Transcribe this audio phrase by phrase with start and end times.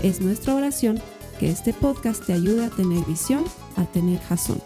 [0.00, 1.00] Es nuestra oración
[1.40, 3.42] que este podcast te ayude a tener visión,
[3.74, 4.62] a tener jazón.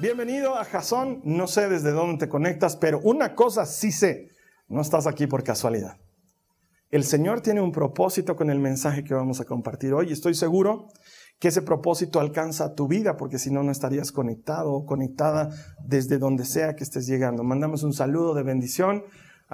[0.00, 1.20] Bienvenido a Jazón.
[1.22, 4.30] No sé desde dónde te conectas, pero una cosa sí sé,
[4.66, 5.96] no estás aquí por casualidad.
[6.90, 10.88] El Señor tiene un propósito con el mensaje que vamos a compartir hoy estoy seguro
[11.38, 15.50] que ese propósito alcanza tu vida, porque si no, no estarías conectado o conectada
[15.84, 17.44] desde donde sea que estés llegando.
[17.44, 19.04] Mandamos un saludo de bendición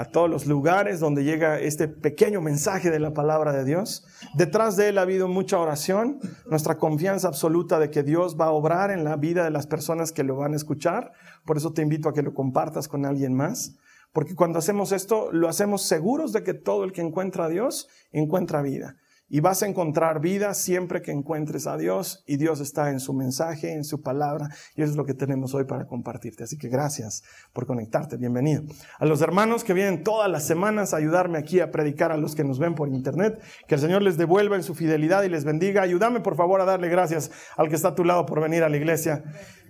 [0.00, 4.06] a todos los lugares donde llega este pequeño mensaje de la palabra de Dios.
[4.34, 8.50] Detrás de él ha habido mucha oración, nuestra confianza absoluta de que Dios va a
[8.50, 11.12] obrar en la vida de las personas que lo van a escuchar.
[11.44, 13.76] Por eso te invito a que lo compartas con alguien más,
[14.14, 17.86] porque cuando hacemos esto, lo hacemos seguros de que todo el que encuentra a Dios
[18.10, 18.96] encuentra vida.
[19.32, 23.14] Y vas a encontrar vida siempre que encuentres a Dios y Dios está en su
[23.14, 26.42] mensaje, en su palabra y eso es lo que tenemos hoy para compartirte.
[26.42, 28.64] Así que gracias por conectarte, bienvenido.
[28.98, 32.34] A los hermanos que vienen todas las semanas a ayudarme aquí a predicar a los
[32.34, 35.44] que nos ven por internet, que el Señor les devuelva en su fidelidad y les
[35.44, 35.82] bendiga.
[35.82, 38.68] Ayúdame por favor a darle gracias al que está a tu lado por venir a
[38.68, 39.22] la iglesia.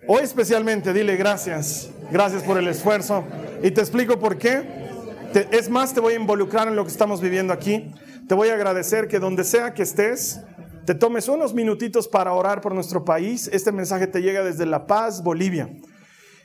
[0.06, 3.24] Hoy especialmente dile gracias, gracias por el esfuerzo
[3.62, 4.62] y te explico por qué.
[5.50, 7.92] es más, te voy a involucrar en lo que estamos viviendo aquí.
[8.30, 10.40] Te voy a agradecer que donde sea que estés,
[10.86, 13.50] te tomes unos minutitos para orar por nuestro país.
[13.52, 15.68] Este mensaje te llega desde La Paz, Bolivia.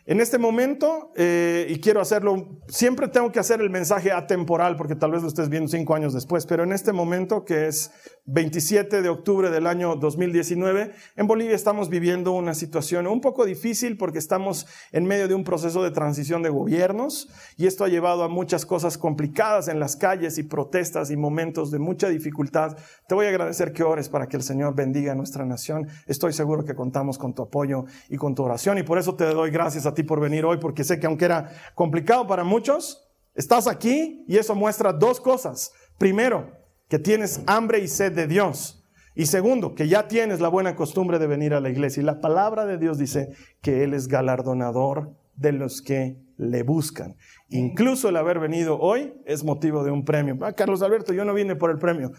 [0.08, 4.96] En este momento, eh, y quiero hacerlo, siempre tengo que hacer el mensaje atemporal, porque
[4.96, 7.92] tal vez lo estés viendo cinco años después, pero en este momento, que es
[8.28, 13.98] 27 de octubre del año 2019, en Bolivia estamos viviendo una situación un poco difícil
[13.98, 18.24] porque estamos en medio de un proceso de transición de gobiernos y esto ha llevado
[18.24, 22.76] a muchas cosas complicadas en las calles y protestas y momentos de mucha dificultad.
[23.08, 25.88] Te voy a agradecer que ores para que el Señor bendiga a nuestra nación.
[26.08, 29.26] Estoy seguro que contamos con tu apoyo y con tu oración y por eso te
[29.26, 33.08] doy gracias a ti por venir hoy, porque sé que aunque era complicado para muchos,
[33.36, 35.74] estás aquí y eso muestra dos cosas.
[36.00, 38.84] Primero, que tienes hambre y sed de Dios.
[39.16, 42.02] Y segundo, que ya tienes la buena costumbre de venir a la iglesia.
[42.02, 43.32] Y la palabra de Dios dice
[43.62, 47.16] que Él es galardonador de los que le buscan.
[47.50, 50.38] Incluso el haber venido hoy es motivo de un premio.
[50.42, 52.12] Ah, Carlos Alberto, yo no vine por el premio.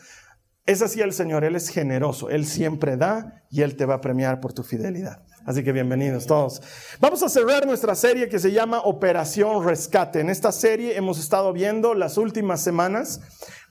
[0.65, 4.01] Es así el Señor, Él es generoso, Él siempre da y Él te va a
[4.01, 5.23] premiar por tu fidelidad.
[5.45, 6.61] Así que bienvenidos todos.
[6.99, 10.19] Vamos a cerrar nuestra serie que se llama Operación Rescate.
[10.19, 13.21] En esta serie hemos estado viendo las últimas semanas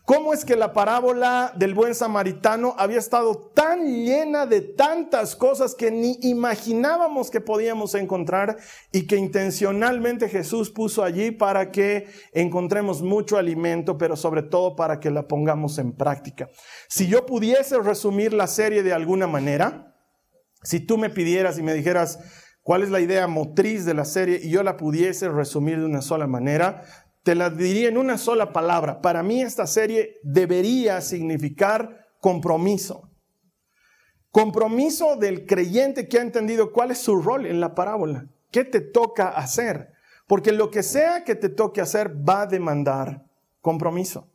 [0.05, 5.73] cómo es que la parábola del buen samaritano había estado tan llena de tantas cosas
[5.73, 8.57] que ni imaginábamos que podíamos encontrar
[8.91, 14.99] y que intencionalmente Jesús puso allí para que encontremos mucho alimento, pero sobre todo para
[14.99, 16.49] que la pongamos en práctica.
[16.87, 19.95] Si yo pudiese resumir la serie de alguna manera,
[20.61, 22.19] si tú me pidieras y me dijeras
[22.61, 26.01] cuál es la idea motriz de la serie y yo la pudiese resumir de una
[26.01, 26.83] sola manera,
[27.25, 29.01] te la diría en una sola palabra.
[29.01, 33.09] Para mí esta serie debería significar compromiso.
[34.29, 38.27] Compromiso del creyente que ha entendido cuál es su rol en la parábola.
[38.51, 39.93] ¿Qué te toca hacer?
[40.27, 43.25] Porque lo que sea que te toque hacer va a demandar
[43.59, 44.31] compromiso.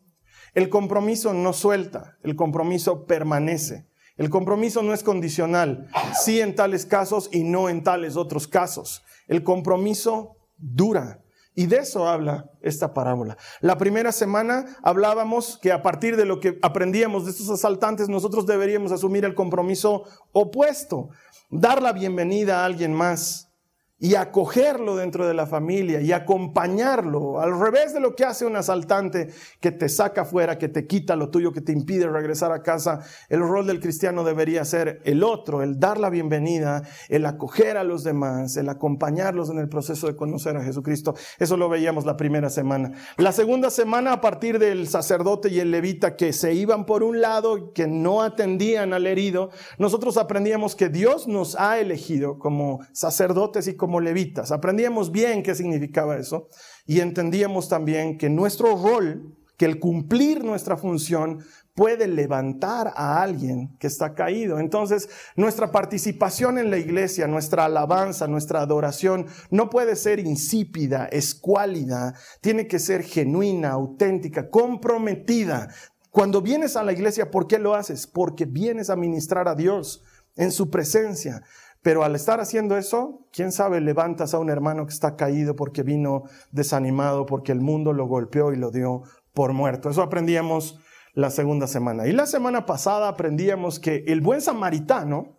[0.52, 3.86] El compromiso no suelta, el compromiso permanece.
[4.16, 5.88] El compromiso no es condicional,
[6.20, 9.04] sí en tales casos y no en tales otros casos.
[9.28, 11.19] El compromiso dura.
[11.54, 13.36] Y de eso habla esta parábola.
[13.60, 18.46] La primera semana hablábamos que a partir de lo que aprendíamos de estos asaltantes, nosotros
[18.46, 21.08] deberíamos asumir el compromiso opuesto,
[21.50, 23.49] dar la bienvenida a alguien más,
[24.02, 28.56] y acogerlo dentro de la familia y acompañarlo, al revés de lo que hace un
[28.56, 29.28] asaltante
[29.60, 33.00] que te saca fuera, que te quita lo tuyo, que te impide regresar a casa,
[33.28, 37.84] el rol del cristiano debería ser el otro, el dar la bienvenida, el acoger a
[37.84, 41.14] los demás, el acompañarlos en el proceso de conocer a Jesucristo.
[41.38, 42.92] Eso lo veíamos la primera semana.
[43.18, 47.20] La segunda semana, a partir del sacerdote y el levita que se iban por un
[47.20, 53.68] lado, que no atendían al herido, nosotros aprendíamos que Dios nos ha elegido como sacerdotes
[53.68, 54.52] y como levitas.
[54.52, 56.48] Aprendíamos bien qué significaba eso
[56.86, 61.40] y entendíamos también que nuestro rol, que el cumplir nuestra función,
[61.74, 64.58] puede levantar a alguien que está caído.
[64.58, 72.14] Entonces, nuestra participación en la iglesia, nuestra alabanza, nuestra adoración, no puede ser insípida, escuálida,
[72.40, 75.68] tiene que ser genuina, auténtica, comprometida.
[76.10, 78.06] Cuando vienes a la iglesia, ¿por qué lo haces?
[78.06, 80.02] Porque vienes a ministrar a Dios
[80.36, 81.42] en su presencia.
[81.82, 85.82] Pero al estar haciendo eso, quién sabe, levantas a un hermano que está caído porque
[85.82, 89.88] vino desanimado, porque el mundo lo golpeó y lo dio por muerto.
[89.88, 90.78] Eso aprendíamos
[91.14, 92.06] la segunda semana.
[92.06, 95.38] Y la semana pasada aprendíamos que el buen samaritano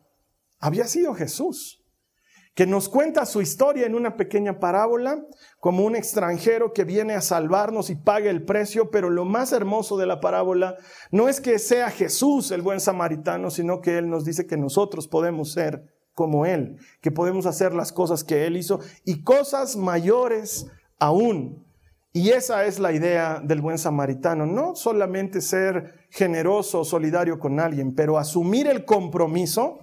[0.59, 1.83] había sido Jesús,
[2.53, 5.23] que nos cuenta su historia en una pequeña parábola,
[5.59, 9.95] como un extranjero que viene a salvarnos y paga el precio, pero lo más hermoso
[9.97, 10.75] de la parábola
[11.11, 15.07] no es que sea Jesús el buen samaritano, sino que Él nos dice que nosotros
[15.07, 20.67] podemos ser como Él, que podemos hacer las cosas que Él hizo y cosas mayores
[20.99, 21.65] aún.
[22.13, 27.59] Y esa es la idea del buen samaritano, no solamente ser generoso o solidario con
[27.59, 29.79] alguien, pero asumir el compromiso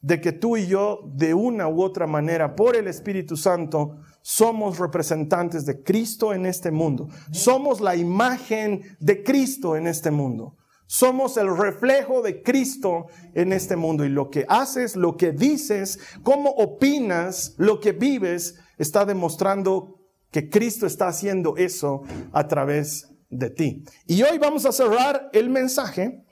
[0.00, 4.78] de que tú y yo, de una u otra manera, por el Espíritu Santo, somos
[4.78, 7.08] representantes de Cristo en este mundo.
[7.30, 10.56] Somos la imagen de Cristo en este mundo.
[10.86, 14.04] Somos el reflejo de Cristo en este mundo.
[14.04, 20.00] Y lo que haces, lo que dices, cómo opinas, lo que vives, está demostrando
[20.30, 22.02] que Cristo está haciendo eso
[22.32, 23.84] a través de ti.
[24.06, 26.24] Y hoy vamos a cerrar el mensaje,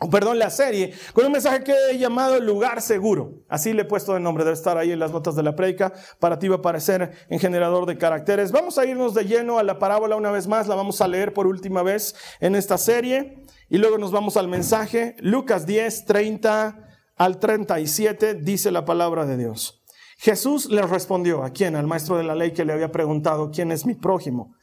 [0.00, 3.44] o perdón, la serie, con un mensaje que he llamado lugar seguro.
[3.48, 5.92] Así le he puesto de nombre, debe estar ahí en las notas de la predica.
[6.18, 8.50] Para ti va a aparecer en generador de caracteres.
[8.50, 11.32] Vamos a irnos de lleno a la parábola una vez más, la vamos a leer
[11.32, 13.44] por última vez en esta serie.
[13.68, 15.14] Y luego nos vamos al mensaje.
[15.20, 19.84] Lucas 10, 30 al 37 dice la palabra de Dios.
[20.18, 21.76] Jesús le respondió, ¿a quién?
[21.76, 24.54] Al maestro de la ley que le había preguntado, ¿quién es mi prójimo?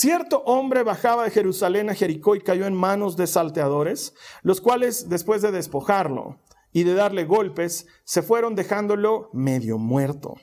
[0.00, 5.08] Cierto hombre bajaba de Jerusalén a Jericó y cayó en manos de salteadores, los cuales,
[5.08, 6.38] después de despojarlo
[6.70, 10.36] y de darle golpes, se fueron dejándolo medio muerto.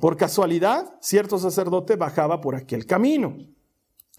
[0.00, 3.36] Por casualidad, cierto sacerdote bajaba por aquel camino.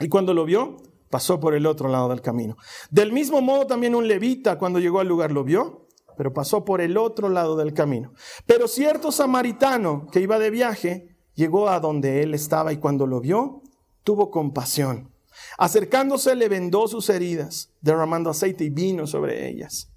[0.02, 0.76] Y cuando lo vio,
[1.10, 2.58] pasó por el otro lado del camino.
[2.92, 5.88] Del mismo modo, también un levita, cuando llegó al lugar, lo vio
[6.18, 8.14] pero pasó por el otro lado del camino.
[8.46, 13.20] Pero cierto samaritano que iba de viaje llegó a donde él estaba y cuando lo
[13.20, 13.64] vio,
[14.06, 15.12] tuvo compasión.
[15.58, 19.92] Acercándose le vendó sus heridas, derramando aceite y vino sobre ellas.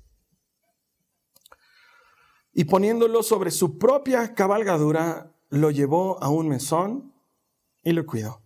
[2.52, 7.14] Y poniéndolo sobre su propia cabalgadura, lo llevó a un mesón
[7.84, 8.42] y lo cuidó.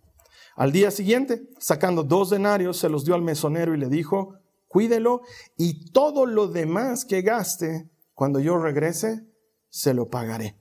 [0.55, 4.35] Al día siguiente, sacando dos denarios, se los dio al mesonero y le dijo,
[4.67, 5.21] cuídelo
[5.57, 9.25] y todo lo demás que gaste, cuando yo regrese,
[9.69, 10.59] se lo pagaré.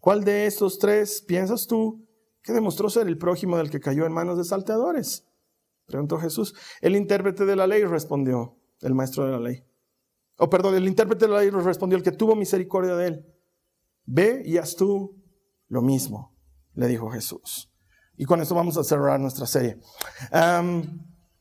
[0.00, 2.03] ¿Cuál de estos tres piensas tú
[2.44, 5.26] que demostró ser el prójimo del que cayó en manos de salteadores?
[5.86, 6.54] Preguntó Jesús.
[6.80, 9.64] El intérprete de la ley respondió, el maestro de la ley.
[10.38, 13.26] O oh, perdón, el intérprete de la ley respondió, el que tuvo misericordia de él.
[14.04, 15.16] Ve y haz tú
[15.68, 16.36] lo mismo,
[16.74, 17.72] le dijo Jesús.
[18.16, 19.78] Y con esto vamos a cerrar nuestra serie.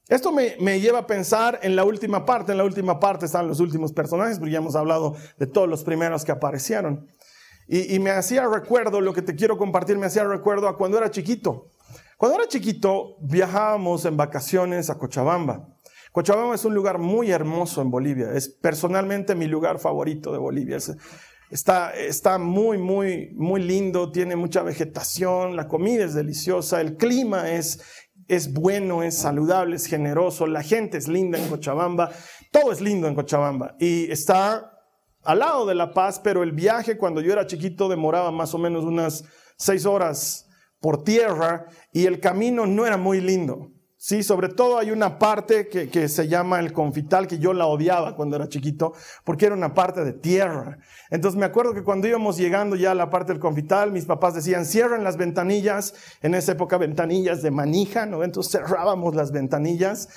[0.08, 2.52] Esto me, lleva a pensar en la última parte.
[2.52, 5.84] En la última parte están los últimos personajes, porque ya hemos hablado de todos los
[5.84, 7.08] primeros que aparecieron.
[7.68, 11.10] Y, me hacía recuerdo, lo que te quiero compartir, me hacía recuerdo a cuando era
[11.10, 11.72] chiquito.
[12.18, 15.70] Cuando era chiquito viajábamos en vacaciones a Cochabamba.
[16.12, 18.32] Cochabamba es un lugar muy hermoso en Bolivia.
[18.34, 20.78] Es personalmente mi lugar favorito de Bolivia.
[21.50, 27.50] está, está muy, muy, muy lindo, tiene mucha vegetación, la comida es deliciosa, el clima
[27.50, 27.82] es
[28.28, 32.12] es bueno, es saludable, es generoso, la gente es linda en Cochabamba,
[32.52, 34.73] todo es lindo en Cochabamba y está
[35.24, 38.58] al lado de La Paz, pero el viaje cuando yo era chiquito demoraba más o
[38.58, 39.24] menos unas
[39.58, 40.48] seis horas
[40.80, 43.70] por tierra y el camino no era muy lindo.
[43.96, 47.68] Sí, sobre todo hay una parte que, que, se llama el confital, que yo la
[47.68, 48.92] odiaba cuando era chiquito,
[49.24, 50.78] porque era una parte de tierra.
[51.10, 54.34] Entonces me acuerdo que cuando íbamos llegando ya a la parte del confital, mis papás
[54.34, 58.26] decían, cierren las ventanillas, en esa época ventanillas de manija, ¿no?
[58.26, 60.10] Entonces cerrábamos las ventanillas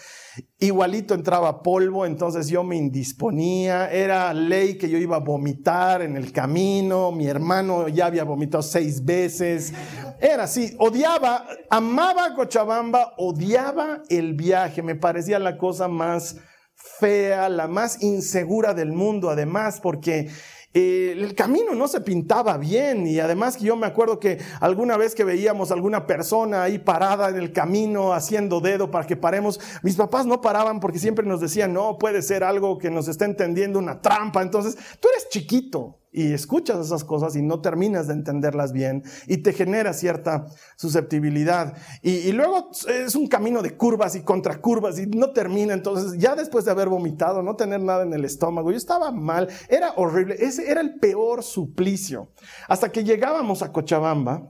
[0.59, 6.17] Igualito entraba polvo, entonces yo me indisponía, era ley que yo iba a vomitar en
[6.17, 9.73] el camino, mi hermano ya había vomitado seis veces,
[10.21, 16.37] era así, odiaba, amaba Cochabamba, odiaba el viaje, me parecía la cosa más
[16.75, 20.29] fea, la más insegura del mundo, además, porque
[20.77, 25.15] el camino no se pintaba bien y además que yo me acuerdo que alguna vez
[25.15, 29.97] que veíamos alguna persona ahí parada en el camino haciendo dedo para que paremos, mis
[29.97, 33.79] papás no paraban porque siempre nos decían, no, puede ser algo que nos está entendiendo
[33.79, 34.43] una trampa.
[34.43, 39.37] Entonces, tú eres chiquito y escuchas esas cosas y no terminas de entenderlas bien y
[39.37, 40.47] te genera cierta
[40.77, 41.77] susceptibilidad.
[42.01, 45.75] Y, luego es un camino de curvas y contracurvas y no termina.
[45.75, 49.49] Entonces, ya después de haber vomitado, no tener nada en el estómago, yo estaba mal,
[49.69, 52.33] era horrible, ese era el peor suplicio.
[52.67, 54.49] Hasta que llegábamos a Cochabamba,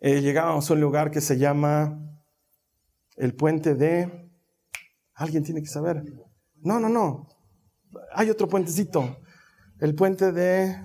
[0.00, 2.00] eh, llegábamos a un lugar que se llama
[3.16, 4.28] el puente de...
[5.14, 6.02] Alguien tiene que saber.
[6.56, 7.28] No, no, no.
[8.12, 9.21] Hay otro puentecito.
[9.82, 10.76] El puente de...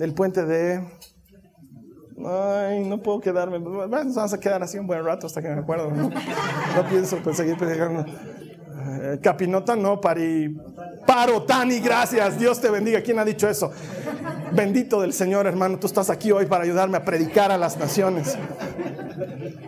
[0.00, 0.84] El puente de...
[2.26, 3.60] Ay, no puedo quedarme.
[3.60, 5.92] Vamos a quedar así un buen rato hasta que me acuerdo.
[5.92, 6.10] No,
[6.90, 8.04] pienso pues, seguir predicando.
[8.04, 10.56] Eh, Capinota, no, pari.
[11.06, 12.36] Parotani, gracias.
[12.36, 13.00] Dios te bendiga.
[13.00, 13.70] ¿Quién ha dicho eso?
[14.50, 15.78] Bendito del Señor, hermano.
[15.78, 18.36] Tú estás aquí hoy para ayudarme a predicar a las naciones.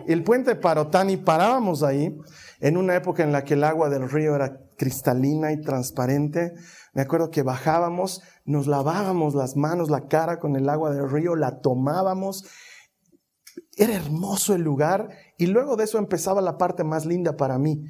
[0.05, 2.13] El puente Parotani, parábamos ahí
[2.59, 6.53] en una época en la que el agua del río era cristalina y transparente.
[6.93, 11.35] Me acuerdo que bajábamos, nos lavábamos las manos, la cara con el agua del río,
[11.35, 12.45] la tomábamos.
[13.75, 17.83] Era hermoso el lugar y luego de eso empezaba la parte más linda para mí,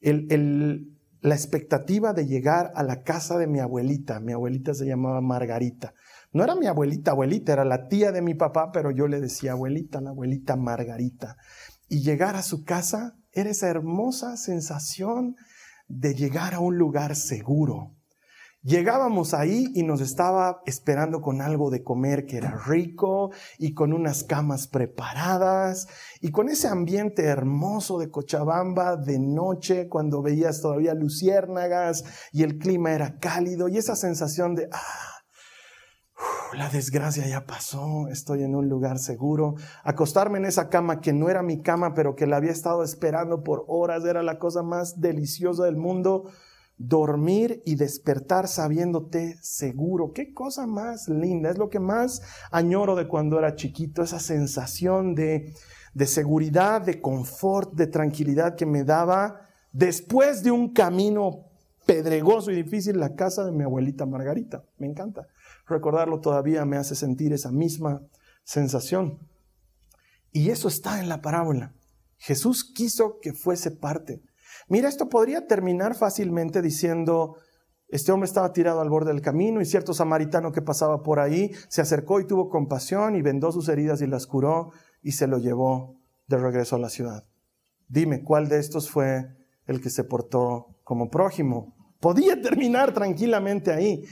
[0.00, 4.20] la expectativa de llegar a la casa de mi abuelita.
[4.20, 5.94] Mi abuelita se llamaba Margarita.
[6.32, 9.52] No era mi abuelita, abuelita, era la tía de mi papá, pero yo le decía
[9.52, 11.36] abuelita, la abuelita Margarita.
[11.88, 15.36] Y llegar a su casa era esa hermosa sensación
[15.88, 17.94] de llegar a un lugar seguro,
[18.64, 23.92] Llegábamos ahí y nos estaba esperando con algo de comer que era rico y con
[23.92, 25.86] unas camas preparadas
[26.22, 32.56] y con ese ambiente hermoso de Cochabamba de noche cuando veías todavía luciérnagas y el
[32.56, 35.13] clima era cálido y esa sensación de, ah,
[36.56, 39.56] la desgracia ya pasó, estoy en un lugar seguro.
[39.82, 43.42] Acostarme en esa cama que no era mi cama, pero que la había estado esperando
[43.42, 46.30] por horas, era la cosa más deliciosa del mundo
[46.76, 50.12] dormir y despertar sabiéndote seguro.
[50.12, 51.50] Qué cosa más linda.
[51.50, 55.52] Es lo que más añoro de cuando era chiquito, esa sensación de,
[55.92, 59.40] de seguridad, de confort, de tranquilidad que me daba
[59.72, 61.46] después de un camino
[61.86, 64.64] pedregoso y difícil la casa de mi abuelita Margarita.
[64.78, 65.26] Me encanta.
[65.66, 68.02] Recordarlo todavía me hace sentir esa misma
[68.42, 69.18] sensación.
[70.32, 71.74] Y eso está en la parábola.
[72.16, 74.22] Jesús quiso que fuese parte
[74.68, 77.36] Mira, esto podría terminar fácilmente diciendo,
[77.88, 81.52] este hombre estaba tirado al borde del camino y cierto samaritano que pasaba por ahí
[81.68, 84.70] se acercó y tuvo compasión y vendó sus heridas y las curó
[85.02, 87.24] y se lo llevó de regreso a la ciudad.
[87.88, 91.74] Dime, ¿cuál de estos fue el que se portó como prójimo?
[92.00, 94.04] Podía terminar tranquilamente ahí.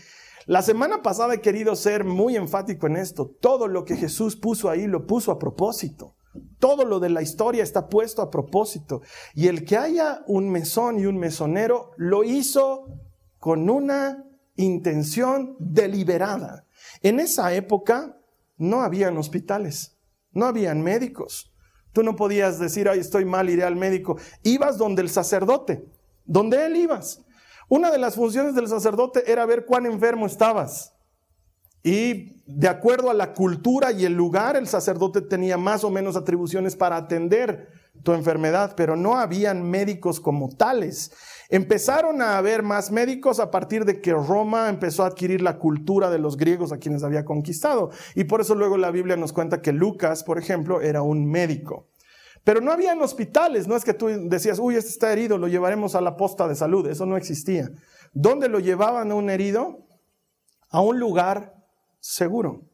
[0.47, 3.31] La semana pasada he querido ser muy enfático en esto.
[3.41, 6.17] Todo lo que Jesús puso ahí lo puso a propósito.
[6.59, 9.03] Todo lo de la historia está puesto a propósito.
[9.35, 12.87] Y el que haya un mesón y un mesonero lo hizo
[13.39, 14.25] con una
[14.57, 16.67] intención deliberada.
[17.03, 18.19] En esa época
[18.57, 19.99] no habían hospitales,
[20.33, 21.53] no habían médicos.
[21.93, 24.17] Tú no podías decir, ay, estoy mal, iré al médico.
[24.43, 25.85] Ibas donde el sacerdote,
[26.25, 27.25] donde él ibas.
[27.69, 30.95] Una de las funciones del sacerdote era ver cuán enfermo estabas.
[31.83, 36.17] Y de acuerdo a la cultura y el lugar, el sacerdote tenía más o menos
[36.17, 37.69] atribuciones para atender
[38.03, 41.13] tu enfermedad, pero no habían médicos como tales.
[41.49, 46.11] Empezaron a haber más médicos a partir de que Roma empezó a adquirir la cultura
[46.11, 47.91] de los griegos a quienes había conquistado.
[48.15, 51.89] Y por eso luego la Biblia nos cuenta que Lucas, por ejemplo, era un médico.
[52.45, 55.95] Pero no habían hospitales, no es que tú decías, uy, este está herido, lo llevaremos
[55.95, 57.71] a la posta de salud, eso no existía.
[58.13, 59.87] ¿Dónde lo llevaban a un herido?
[60.69, 61.55] A un lugar
[62.01, 62.69] seguro.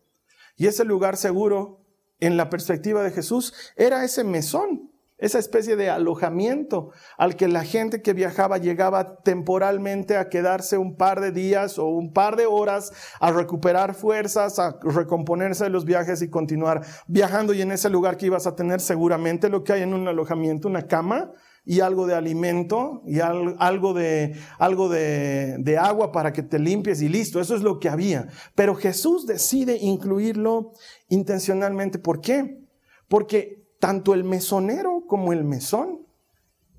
[0.57, 1.85] Y ese lugar seguro,
[2.19, 4.88] en la perspectiva de Jesús, era ese mesón,
[5.19, 10.97] esa especie de alojamiento al que la gente que viajaba llegaba temporalmente a quedarse un
[10.97, 15.85] par de días o un par de horas a recuperar fuerzas, a recomponerse de los
[15.85, 17.53] viajes y continuar viajando.
[17.53, 20.69] Y en ese lugar que ibas a tener seguramente lo que hay en un alojamiento,
[20.69, 21.33] una cama,
[21.69, 27.11] y algo de alimento y algo, de, algo de, agua para que te limpies y
[27.11, 27.43] listo.
[27.43, 28.29] Eso es lo que había.
[28.55, 30.73] Pero Jesús decide incluirlo
[31.11, 31.99] intencionalmente.
[31.99, 32.65] ¿Por qué?
[33.07, 36.07] Porque tanto el mesonero como el mesón,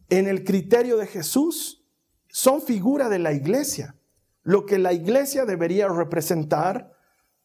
[0.10, 1.86] en el criterio de Jesús,
[2.28, 3.96] son figura de la iglesia.
[4.44, 6.92] Lo que la iglesia debería representar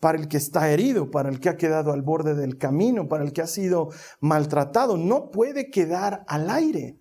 [0.00, 3.24] para el que está herido, para el que ha quedado al borde del camino, para
[3.24, 3.88] el que ha sido
[4.20, 6.98] maltratado, no puede quedar al aire.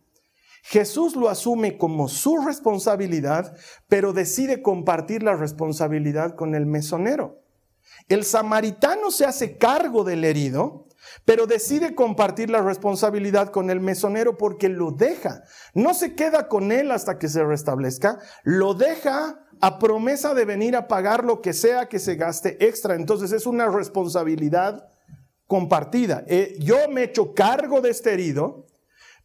[0.63, 3.57] Jesús lo asume como su responsabilidad,
[3.89, 7.41] pero decide compartir la responsabilidad con el mesonero.
[8.07, 10.87] El samaritano se hace cargo del herido,
[11.25, 15.43] pero decide compartir la responsabilidad con el mesonero porque lo deja.
[15.73, 20.75] No se queda con él hasta que se restablezca, lo deja a promesa de venir
[20.75, 22.95] a pagar lo que sea que se gaste extra.
[22.95, 24.89] Entonces es una responsabilidad
[25.47, 26.23] compartida.
[26.27, 28.65] Eh, yo me echo cargo de este herido,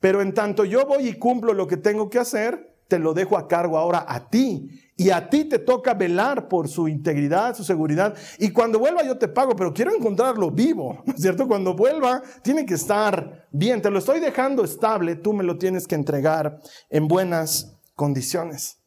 [0.01, 3.37] pero en tanto yo voy y cumplo lo que tengo que hacer, te lo dejo
[3.37, 4.71] a cargo ahora a ti.
[5.01, 8.17] Y a ti te toca velar por su integridad, su seguridad.
[8.37, 11.47] Y cuando vuelva yo te pago, pero quiero encontrarlo vivo, ¿no es cierto?
[11.47, 13.81] Cuando vuelva tiene que estar bien.
[13.81, 16.59] Te lo estoy dejando estable, tú me lo tienes que entregar
[16.91, 18.81] en buenas condiciones.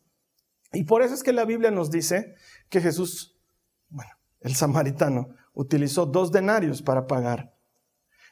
[0.73, 2.35] Y por eso es que la Biblia nos dice
[2.67, 3.39] que Jesús,
[3.87, 7.55] bueno, el samaritano, utilizó dos denarios para pagar.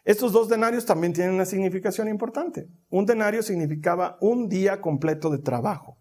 [0.04, 2.68] Estos dos denarios también tienen una significación importante.
[2.90, 5.99] Un denario significaba un día completo de trabajo.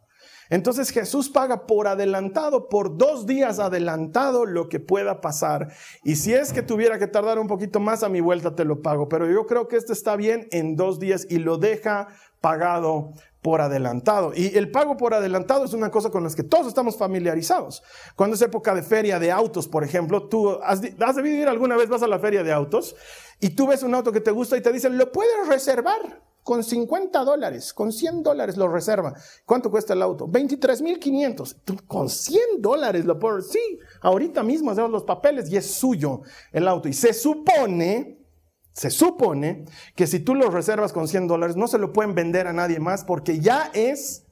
[0.51, 5.69] Entonces Jesús paga por adelantado, por dos días adelantado lo que pueda pasar.
[6.05, 8.83] Y si es que tuviera que tardar un poquito más a mi vuelta, te lo
[8.83, 9.09] pago.
[9.09, 12.09] Pero yo creo que este está bien en dos días y lo deja
[12.41, 13.13] pagado
[13.43, 14.33] por adelantado.
[14.35, 17.83] Y el pago por adelantado es una cosa con la que todos estamos familiarizados.
[18.17, 21.77] Cuando es época de feria de autos, por ejemplo, tú has, has debido ir alguna
[21.77, 22.97] vez, vas a la feria de autos
[23.41, 26.65] y tú ves un auto que te gusta y te dicen, lo puedes reservar con
[26.65, 29.13] 50 dólares, con 100 dólares lo reserva.
[29.45, 30.27] ¿Cuánto cuesta el auto?
[30.27, 31.85] 23.500.
[31.87, 36.67] Con 100 dólares lo puedo, sí, ahorita mismo hacemos los papeles y es suyo el
[36.67, 36.89] auto.
[36.89, 38.25] Y se supone
[38.73, 42.47] se supone que si tú lo reservas con 100 dólares, no se lo pueden vender
[42.47, 44.25] a nadie más porque ya es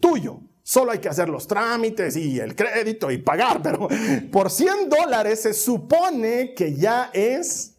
[0.00, 0.40] tuyo.
[0.62, 3.88] Solo hay que hacer los trámites y el crédito y pagar, pero
[4.30, 7.78] por 100 dólares se supone que ya es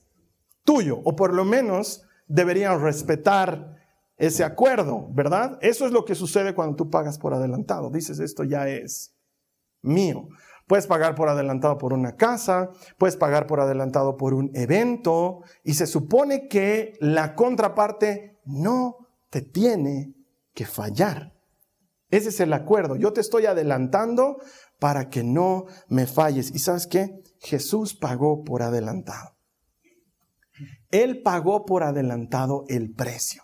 [0.63, 3.75] tuyo, o por lo menos deberían respetar
[4.15, 5.57] ese acuerdo, ¿verdad?
[5.61, 7.89] Eso es lo que sucede cuando tú pagas por adelantado.
[7.89, 9.15] Dices, esto ya es
[9.81, 10.27] mío.
[10.67, 15.73] Puedes pagar por adelantado por una casa, puedes pagar por adelantado por un evento y
[15.73, 20.13] se supone que la contraparte no te tiene
[20.53, 21.33] que fallar.
[22.11, 22.95] Ese es el acuerdo.
[22.95, 24.37] Yo te estoy adelantando
[24.79, 26.51] para que no me falles.
[26.53, 27.23] ¿Y sabes qué?
[27.39, 29.38] Jesús pagó por adelantado.
[30.91, 33.43] Él pagó por adelantado el precio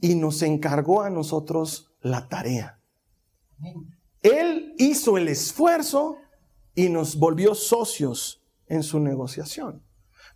[0.00, 2.80] y nos encargó a nosotros la tarea.
[4.22, 6.16] Él hizo el esfuerzo
[6.74, 9.82] y nos volvió socios en su negociación.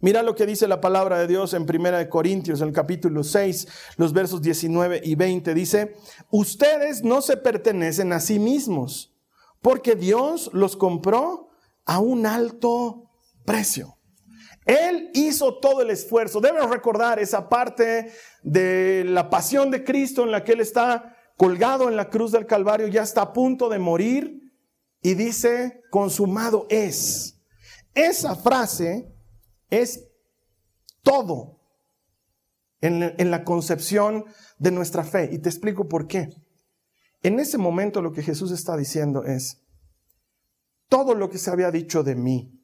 [0.01, 4.13] Mira lo que dice la palabra de Dios en 1 Corintios, el capítulo 6, los
[4.13, 5.55] versos 19 y 20.
[5.55, 5.95] Dice,
[6.31, 9.15] ustedes no se pertenecen a sí mismos,
[9.61, 11.51] porque Dios los compró
[11.85, 13.11] a un alto
[13.45, 13.97] precio.
[14.65, 16.41] Él hizo todo el esfuerzo.
[16.41, 21.89] Debes recordar esa parte de la pasión de Cristo en la que Él está colgado
[21.89, 24.53] en la cruz del Calvario, ya está a punto de morir
[25.03, 27.41] y dice, consumado es.
[27.95, 29.13] Esa frase
[29.69, 30.09] es
[31.03, 31.61] todo
[32.81, 34.25] en, la concepción
[34.59, 35.31] de nuestra fe.
[35.33, 36.29] Y te explico por qué.
[37.23, 39.63] En ese momento lo que Jesús está diciendo es,
[40.89, 42.62] todo lo que se había dicho de mí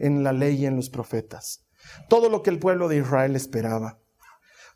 [0.00, 1.66] en la ley y en los profetas,
[2.08, 3.98] todo lo que el pueblo de Israel esperaba,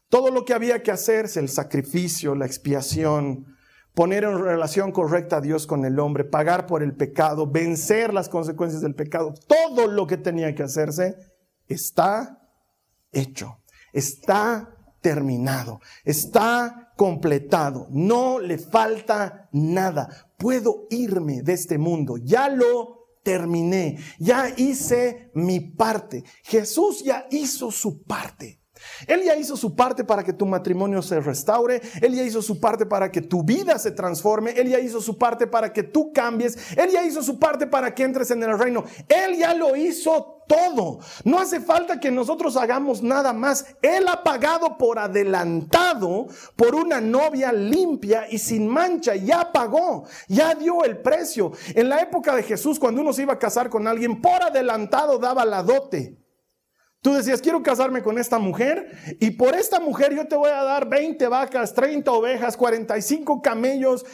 [0.09, 3.47] todo lo que había que hacerse, el sacrificio, la expiación,
[3.95, 8.29] poner en relación correcta a Dios con el hombre, pagar por el pecado, vencer las
[8.29, 11.17] consecuencias del pecado, todo lo que tenía que hacerse
[11.67, 12.41] está
[13.13, 13.59] hecho,
[13.93, 20.09] está terminado, está completado, no le falta nada.
[20.39, 26.23] Puedo irme de este mundo, ya lo terminé, ya hice mi parte.
[26.45, 28.61] Jesús ya hizo su parte.
[29.07, 32.61] Él ya hizo su parte para que tu matrimonio se restaure, Él ya hizo su
[32.61, 36.13] parte para que tu vida se transforme, Él ya hizo su parte para que tú
[36.13, 38.85] cambies, Él ya hizo su parte para que entres en el reino.
[39.09, 41.01] Él ya lo hizo todo.
[41.25, 43.67] No hace falta que nosotros hagamos nada más.
[43.83, 49.15] Él ha pagado por adelantado por una novia limpia y sin mancha.
[49.17, 51.53] Ya pagó, ya dio el precio.
[51.75, 55.19] En la época de Jesús, cuando uno se iba a casar con alguien, por adelantado
[55.19, 56.24] daba la dote.
[57.05, 60.63] Tú decías, quiero casarme con esta mujer y por esta mujer yo te voy a
[60.63, 64.07] dar 20 vacas, 30 ovejas, 45 camellos.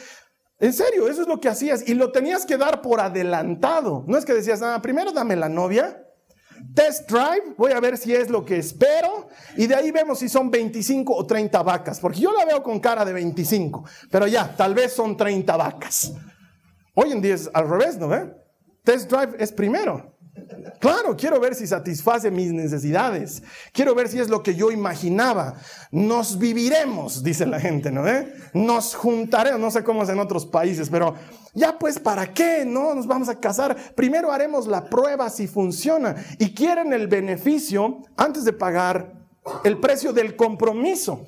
[0.59, 4.03] En serio, eso es lo que hacías y lo tenías que dar por adelantado.
[4.07, 6.05] No es que decías, nada, primero dame la novia,
[6.75, 10.27] test drive, voy a ver si es lo que espero y de ahí vemos si
[10.27, 14.53] son 25 o 30 vacas, porque yo la veo con cara de 25, pero ya,
[14.53, 16.11] tal vez son 30 vacas.
[16.93, 18.09] Hoy en día es al revés, ¿no?
[18.83, 20.10] Test drive es primero.
[20.79, 23.43] Claro, quiero ver si satisface mis necesidades.
[23.73, 25.55] Quiero ver si es lo que yo imaginaba.
[25.91, 28.07] Nos viviremos, dice la gente, ¿no?
[28.07, 28.33] ¿Eh?
[28.53, 31.15] Nos juntaremos, no sé cómo es en otros países, pero
[31.53, 32.63] ya pues, ¿para qué?
[32.65, 33.77] No, nos vamos a casar.
[33.95, 36.15] Primero haremos la prueba si funciona.
[36.39, 39.13] Y quieren el beneficio antes de pagar
[39.63, 41.25] el precio del compromiso.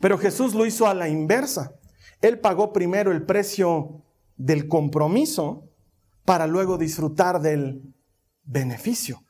[0.00, 1.72] Pero Jesús lo hizo a la inversa.
[2.20, 4.04] Él pagó primero el precio
[4.36, 5.67] del compromiso
[6.28, 7.80] para luego disfrutar del
[8.42, 9.22] beneficio.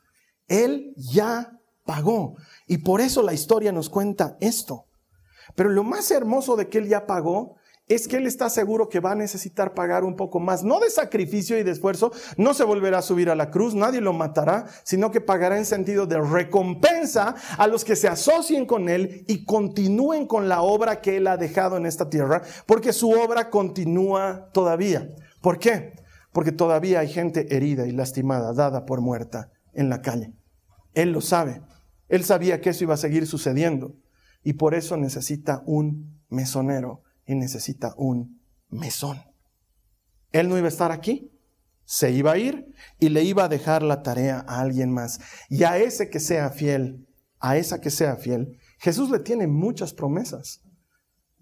[0.49, 1.49] Él ya
[1.85, 2.35] pagó.
[2.67, 4.83] Y por eso la historia nos cuenta esto.
[5.55, 7.55] Pero lo más hermoso de que Él ya pagó
[7.87, 10.89] es que Él está seguro que va a necesitar pagar un poco más, no de
[10.89, 14.65] sacrificio y de esfuerzo, no se volverá a subir a la cruz, nadie lo matará,
[14.83, 19.45] sino que pagará en sentido de recompensa a los que se asocien con Él y
[19.45, 24.49] continúen con la obra que Él ha dejado en esta tierra, porque su obra continúa
[24.51, 25.07] todavía.
[25.39, 25.93] ¿Por qué?
[26.31, 30.33] Porque todavía hay gente herida y lastimada, dada por muerta en la calle.
[30.93, 31.61] Él lo sabe.
[32.07, 33.95] Él sabía que eso iba a seguir sucediendo
[34.43, 39.21] y por eso necesita un mesonero y necesita un mesón.
[40.31, 41.31] Él no iba a estar aquí,
[41.85, 45.19] se iba a ir y le iba a dejar la tarea a alguien más.
[45.49, 47.07] Y a ese que sea fiel,
[47.39, 50.61] a esa que sea fiel, Jesús le tiene muchas promesas.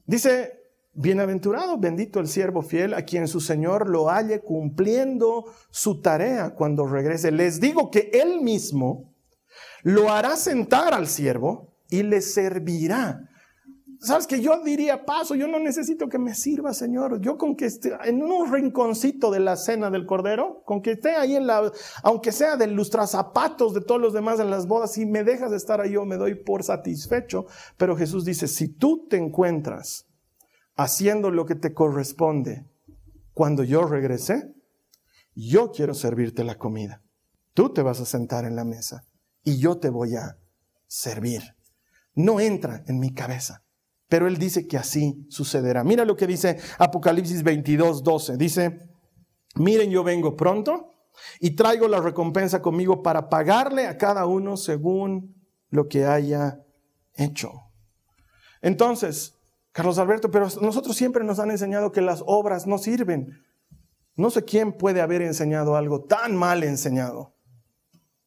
[0.06, 0.57] Dice,
[0.98, 6.86] bienaventurado, bendito el siervo fiel, a quien su Señor lo halle cumpliendo su tarea cuando
[6.88, 7.32] regrese.
[7.32, 9.14] Les digo que él mismo
[9.84, 13.22] lo hará sentar al siervo y le servirá.
[14.00, 17.20] Sabes que yo diría, paso, yo no necesito que me sirva, Señor.
[17.20, 21.16] Yo con que esté en un rinconcito de la cena del Cordero, con que esté
[21.16, 21.72] ahí en la,
[22.04, 22.68] aunque sea de
[23.08, 26.06] zapatos de todos los demás en las bodas, si me dejas de estar ahí, yo
[26.06, 27.46] me doy por satisfecho.
[27.76, 30.07] Pero Jesús dice, si tú te encuentras
[30.78, 32.66] haciendo lo que te corresponde
[33.34, 34.54] cuando yo regrese,
[35.36, 37.02] yo quiero servirte la comida.
[37.54, 39.04] Tú te vas a sentar en la mesa
[39.44, 40.38] y yo te voy a
[40.88, 41.56] servir.
[42.16, 43.64] No entra en mi cabeza.
[44.08, 45.84] Pero él dice que así sucederá.
[45.84, 48.38] Mira lo que dice Apocalipsis 22, 12.
[48.38, 48.90] Dice,
[49.56, 50.92] miren, yo vengo pronto
[51.40, 55.36] y traigo la recompensa conmigo para pagarle a cada uno según
[55.70, 56.64] lo que haya
[57.16, 57.52] hecho.
[58.62, 59.37] Entonces,
[59.78, 63.44] Carlos Alberto, pero nosotros siempre nos han enseñado que las obras no sirven.
[64.16, 67.36] No sé quién puede haber enseñado algo tan mal enseñado.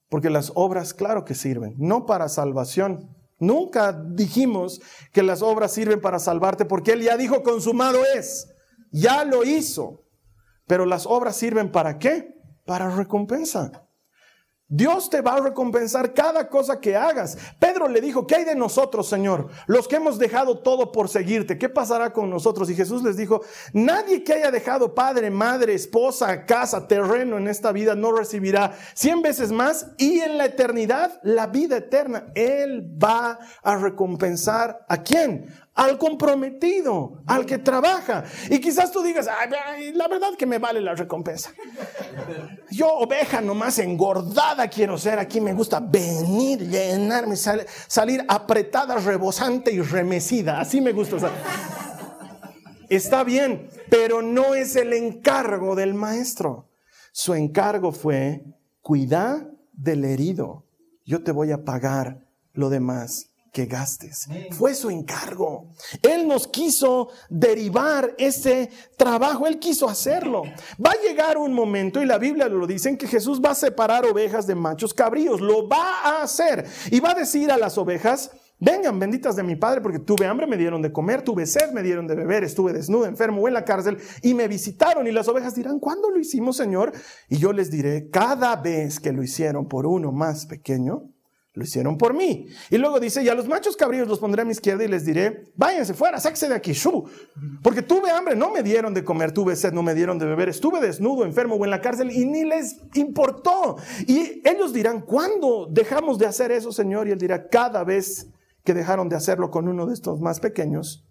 [0.08, 4.82] Porque las obras, claro que sirven, no para salvación, Nunca dijimos
[5.12, 8.54] que las obras sirven para salvarte porque Él ya dijo consumado es.
[8.92, 10.04] Ya lo hizo.
[10.66, 12.38] Pero las obras sirven para qué?
[12.66, 13.88] Para recompensa.
[14.72, 17.36] Dios te va a recompensar cada cosa que hagas.
[17.58, 19.48] Pedro le dijo, ¿qué hay de nosotros, Señor?
[19.66, 22.70] Los que hemos dejado todo por seguirte, ¿qué pasará con nosotros?
[22.70, 23.40] Y Jesús les dijo,
[23.72, 29.22] nadie que haya dejado padre, madre, esposa, casa, terreno en esta vida no recibirá cien
[29.22, 32.26] veces más y en la eternidad la vida eterna.
[32.36, 35.52] Él va a recompensar a quién?
[35.80, 38.24] Al comprometido, al que trabaja.
[38.50, 39.26] Y quizás tú digas,
[39.94, 41.52] la verdad que me vale la recompensa.
[42.70, 49.80] Yo oveja nomás engordada quiero ser, aquí me gusta venir, llenarme, salir apretada, rebosante y
[49.80, 50.60] remecida.
[50.60, 51.16] Así me gusta.
[52.90, 56.68] Está bien, pero no es el encargo del maestro.
[57.10, 58.44] Su encargo fue
[58.82, 60.66] cuidar del herido.
[61.06, 64.28] Yo te voy a pagar lo demás que gastes.
[64.52, 65.72] Fue su encargo.
[66.02, 70.42] Él nos quiso derivar ese trabajo, Él quiso hacerlo.
[70.84, 73.54] Va a llegar un momento, y la Biblia lo dice, en que Jesús va a
[73.54, 75.40] separar ovejas de machos cabríos.
[75.40, 76.66] Lo va a hacer.
[76.90, 80.46] Y va a decir a las ovejas, vengan benditas de mi Padre, porque tuve hambre,
[80.46, 83.54] me dieron de comer, tuve sed, me dieron de beber, estuve desnudo, enfermo o en
[83.54, 85.06] la cárcel, y me visitaron.
[85.06, 86.92] Y las ovejas dirán, ¿cuándo lo hicimos, Señor?
[87.28, 91.10] Y yo les diré, cada vez que lo hicieron por uno más pequeño,
[91.52, 92.46] lo hicieron por mí.
[92.70, 95.04] Y luego dice, y a los machos cabríos los pondré a mi izquierda y les
[95.04, 97.04] diré, váyanse fuera, sáquese de aquí, shu.
[97.62, 100.48] Porque tuve hambre, no me dieron de comer, tuve sed, no me dieron de beber,
[100.48, 103.76] estuve desnudo, enfermo o en la cárcel y ni les importó.
[104.06, 107.08] Y ellos dirán, ¿cuándo dejamos de hacer eso, Señor?
[107.08, 108.28] Y él dirá, cada vez
[108.64, 111.04] que dejaron de hacerlo con uno de estos más pequeños,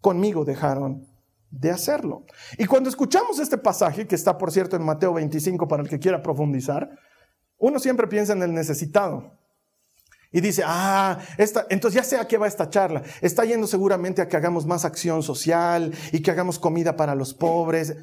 [0.00, 1.06] conmigo dejaron
[1.50, 2.24] de hacerlo.
[2.58, 5.98] Y cuando escuchamos este pasaje, que está por cierto en Mateo 25 para el que
[5.98, 6.90] quiera profundizar,
[7.58, 9.39] uno siempre piensa en el necesitado.
[10.32, 13.02] Y dice, ah, esta, entonces ya sé a qué va esta charla.
[13.20, 17.34] Está yendo seguramente a que hagamos más acción social y que hagamos comida para los
[17.34, 17.96] pobres.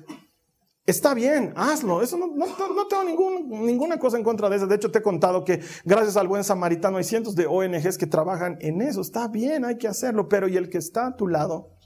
[0.86, 2.02] Está bien, hazlo.
[2.02, 4.68] Eso no, no, tengo ningún, ninguna cosa en contra de eso.
[4.68, 8.08] De hecho, te he contado que gracias al buen samaritano hay cientos de ONGs que
[8.08, 9.02] trabajan en eso.
[9.02, 10.28] Está bien, hay que hacerlo.
[10.28, 11.78] Pero ¿y el que está a tu lado?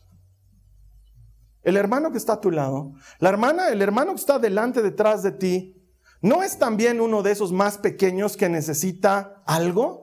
[1.63, 5.21] El hermano que está a tu lado, la hermana, el hermano que está delante, detrás
[5.21, 5.75] de ti,
[6.19, 10.00] ¿no es también uno de esos más pequeños que necesita algo?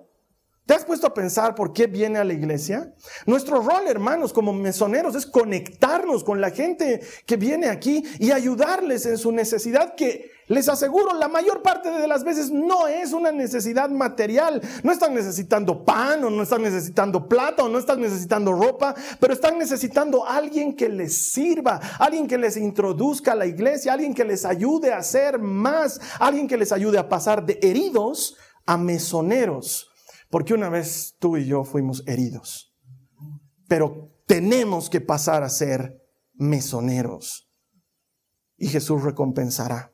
[0.68, 2.92] ¿Te has puesto a pensar por qué viene a la iglesia?
[3.24, 9.07] Nuestro rol, hermanos, como mesoneros, es conectarnos con la gente que viene aquí y ayudarles
[9.07, 13.33] en su necesidad que Les aseguro, la mayor parte de las veces no es una
[13.33, 14.61] necesidad material.
[14.83, 19.33] No están necesitando pan o no están necesitando plata o no están necesitando ropa, pero
[19.33, 24.24] están necesitando alguien que les sirva, alguien que les introduzca a la iglesia, alguien que
[24.24, 29.88] les ayude a ser más, alguien que les ayude a pasar de heridos a mesoneros.
[30.30, 32.74] Porque una vez tú y yo fuimos heridos,
[33.66, 36.02] pero tenemos que pasar a ser
[36.34, 37.50] mesoneros.
[38.56, 39.92] Y Jesús recompensará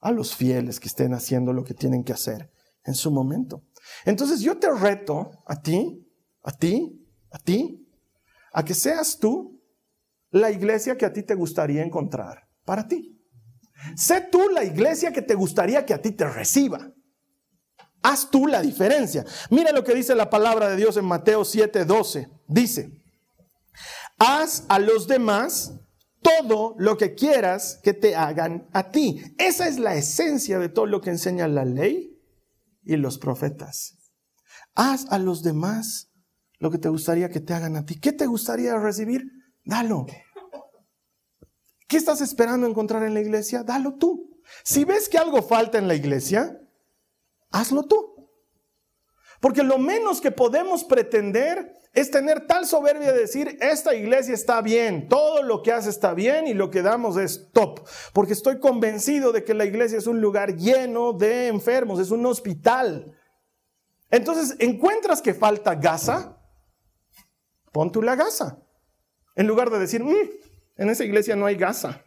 [0.00, 2.52] a los fieles que estén haciendo lo que tienen que hacer
[2.84, 3.64] en su momento.
[4.04, 6.06] Entonces yo te reto a ti,
[6.42, 7.88] a ti, a ti,
[8.52, 9.60] a que seas tú
[10.30, 13.18] la iglesia que a ti te gustaría encontrar para ti.
[13.96, 16.92] Sé tú la iglesia que te gustaría que a ti te reciba.
[18.02, 19.24] Haz tú la diferencia.
[19.50, 22.30] Mira lo que dice la palabra de Dios en Mateo 7:12.
[22.46, 22.92] Dice,
[24.18, 25.72] haz a los demás
[26.22, 29.22] todo lo que quieras que te hagan a ti.
[29.38, 32.18] Esa es la esencia de todo lo que enseña la ley
[32.84, 33.94] y los profetas.
[34.74, 36.10] Haz a los demás
[36.58, 37.98] lo que te gustaría que te hagan a ti.
[38.00, 39.24] ¿Qué te gustaría recibir?
[39.64, 40.06] Dalo.
[41.86, 43.62] ¿Qué estás esperando encontrar en la iglesia?
[43.62, 44.40] Dalo tú.
[44.64, 46.60] Si ves que algo falta en la iglesia,
[47.50, 48.18] hazlo tú.
[49.40, 54.60] Porque lo menos que podemos pretender es tener tal soberbia de decir, esta iglesia está
[54.60, 57.86] bien, todo lo que hace está bien y lo que damos es top.
[58.12, 62.26] Porque estoy convencido de que la iglesia es un lugar lleno de enfermos, es un
[62.26, 63.16] hospital.
[64.10, 66.40] Entonces, encuentras que falta gasa,
[67.72, 68.58] pon tú la gasa.
[69.36, 70.30] En lugar de decir, mm,
[70.76, 72.04] en esa iglesia no hay gasa.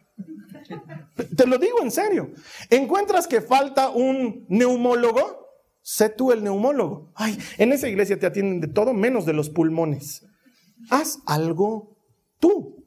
[1.36, 2.30] Te lo digo en serio.
[2.70, 5.42] Encuentras que falta un neumólogo,
[5.82, 7.10] Sé tú el neumólogo.
[7.16, 10.24] Ay, en esa iglesia te atienden de todo menos de los pulmones.
[10.90, 11.96] Haz algo
[12.38, 12.81] tú.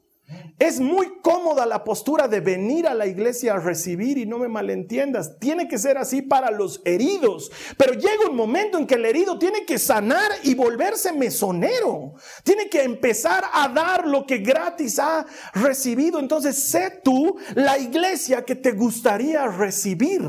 [0.58, 4.48] Es muy cómoda la postura de venir a la iglesia a recibir y no me
[4.48, 5.38] malentiendas.
[5.38, 7.52] Tiene que ser así para los heridos.
[7.76, 12.14] Pero llega un momento en que el herido tiene que sanar y volverse mesonero.
[12.42, 16.18] Tiene que empezar a dar lo que gratis ha recibido.
[16.18, 20.22] Entonces, sé tú la iglesia que te gustaría recibir.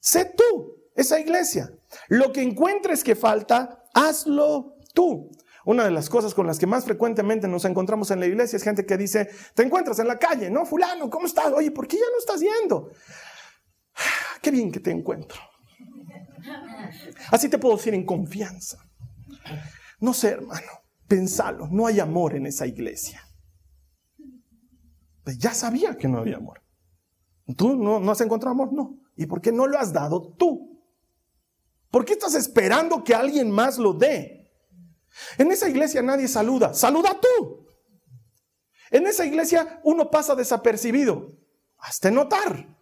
[0.00, 1.70] Sé tú esa iglesia.
[2.08, 5.30] Lo que encuentres que falta, hazlo tú.
[5.64, 8.62] Una de las cosas con las que más frecuentemente nos encontramos en la iglesia es
[8.62, 10.64] gente que dice, te encuentras en la calle, ¿no?
[10.64, 11.52] Fulano, ¿cómo estás?
[11.52, 12.90] Oye, ¿por qué ya no estás yendo?
[14.42, 15.38] Qué bien que te encuentro.
[17.30, 18.78] Así te puedo decir en confianza.
[20.00, 20.70] No sé, hermano,
[21.06, 23.22] pensalo, no hay amor en esa iglesia.
[25.24, 26.62] Pues ya sabía que no había amor.
[27.56, 28.72] ¿Tú no, no has encontrado amor?
[28.72, 29.00] No.
[29.16, 30.80] ¿Y por qué no lo has dado tú?
[31.90, 34.37] ¿Por qué estás esperando que alguien más lo dé?
[35.36, 37.66] En esa iglesia nadie saluda, saluda tú.
[38.90, 41.28] En esa iglesia uno pasa desapercibido,
[41.78, 42.76] hazte notar.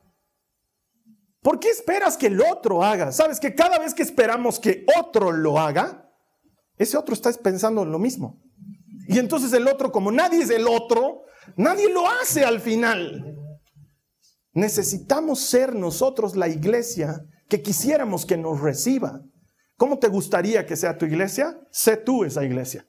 [1.43, 3.13] ¿Por qué esperas que el otro haga?
[3.13, 6.11] Sabes que cada vez que esperamos que otro lo haga,
[6.77, 8.43] ese otro está pensando en lo mismo.
[9.09, 11.23] Y entonces el otro, como nadie es el otro,
[11.57, 13.37] nadie lo hace al final.
[14.53, 19.21] Necesitamos ser nosotros la iglesia que quisiéramos que nos reciba.
[19.77, 21.59] ¿Cómo te gustaría que sea tu iglesia?
[21.71, 22.87] Sé tú esa iglesia.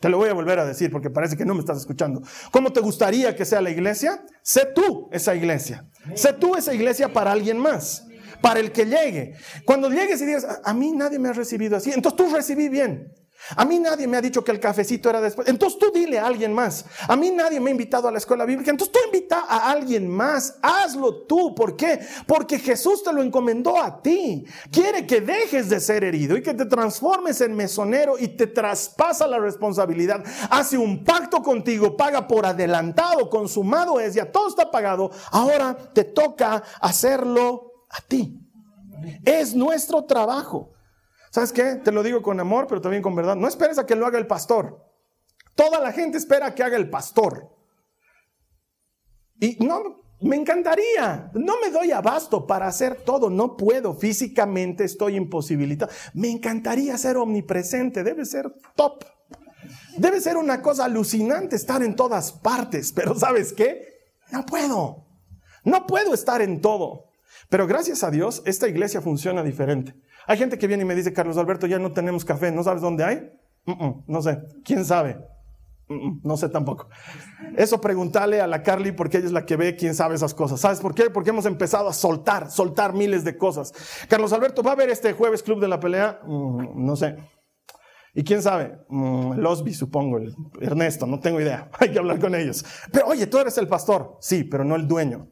[0.00, 2.22] Te lo voy a volver a decir porque parece que no me estás escuchando.
[2.52, 4.24] ¿Cómo te gustaría que sea la iglesia?
[4.42, 5.88] Sé tú esa iglesia.
[6.14, 8.06] Sé tú esa iglesia para alguien más,
[8.40, 9.34] para el que llegue.
[9.64, 13.12] Cuando llegues y digas, a, mí nadie me ha recibido así, entonces tú recibí bien.
[13.56, 15.48] A mí nadie me ha dicho que el cafecito era después.
[15.48, 16.84] Entonces tú dile a alguien más.
[17.06, 18.70] A mí nadie me ha invitado a la escuela bíblica.
[18.70, 20.58] Entonces tú invita a alguien más.
[20.60, 21.54] Hazlo tú.
[21.54, 22.00] ¿Por qué?
[22.26, 24.44] Porque Jesús te lo encomendó a ti.
[24.70, 29.26] Quiere que dejes de ser herido y que te transformes en mesonero y te traspasa
[29.26, 30.22] la responsabilidad.
[30.50, 35.10] Hace un pacto contigo, paga por adelantado, consumado es, ya todo está pagado.
[35.30, 38.38] Ahora te toca hacerlo a ti.
[39.24, 40.72] Es nuestro trabajo.
[41.30, 41.76] ¿Sabes qué?
[41.76, 43.36] Te lo digo con amor, pero también con verdad.
[43.36, 44.84] No esperes a que lo haga el pastor.
[45.54, 47.54] Toda la gente espera que haga el pastor.
[49.40, 51.30] Y no, me encantaría.
[51.34, 53.30] No me doy abasto para hacer todo.
[53.30, 53.94] No puedo.
[53.94, 55.92] Físicamente estoy imposibilitado.
[56.14, 58.02] Me encantaría ser omnipresente.
[58.02, 59.04] Debe ser top.
[59.96, 62.92] Debe ser una cosa alucinante estar en todas partes.
[62.92, 64.12] Pero ¿sabes qué?
[64.30, 65.06] No puedo.
[65.64, 67.06] No puedo estar en todo.
[67.48, 69.94] Pero gracias a Dios, esta iglesia funciona diferente.
[70.28, 72.82] Hay gente que viene y me dice, Carlos Alberto, ya no tenemos café, ¿no sabes
[72.82, 73.32] dónde hay?
[74.06, 75.18] no sé, ¿quién sabe?
[76.22, 76.88] no sé tampoco.
[77.56, 80.60] Eso preguntarle a la Carly porque ella es la que ve quién sabe esas cosas.
[80.60, 81.08] ¿Sabes por qué?
[81.08, 83.72] Porque hemos empezado a soltar, soltar miles de cosas.
[84.06, 86.20] Carlos Alberto, ¿va a ver este jueves Club de la Pelea?
[86.26, 87.16] no sé.
[88.14, 88.78] ¿Y quién sabe?
[88.90, 90.18] el Osby, supongo,
[90.60, 91.70] Ernesto, no tengo idea.
[91.80, 92.64] Hay que hablar con ellos.
[92.92, 94.18] Pero oye, tú eres el pastor.
[94.20, 95.28] Sí, pero no el dueño.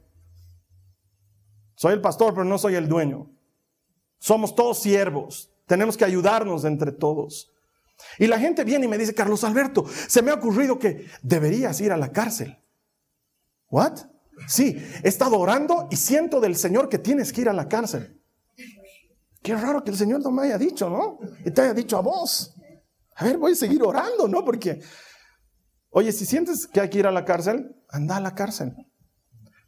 [1.74, 3.35] Soy el pastor, pero no soy el dueño.
[4.18, 5.50] Somos todos siervos.
[5.66, 7.52] Tenemos que ayudarnos entre todos.
[8.18, 11.80] Y la gente viene y me dice, Carlos Alberto, se me ha ocurrido que deberías
[11.80, 12.58] ir a la cárcel.
[13.70, 13.98] ¿What?
[14.46, 18.20] Sí, he estado orando y siento del Señor que tienes que ir a la cárcel.
[19.42, 21.18] Qué raro que el Señor no me haya dicho, ¿no?
[21.44, 22.54] Y te haya dicho a vos.
[23.14, 24.44] A ver, voy a seguir orando, ¿no?
[24.44, 24.80] Porque,
[25.90, 28.74] oye, si sientes que hay que ir a la cárcel, anda a la cárcel.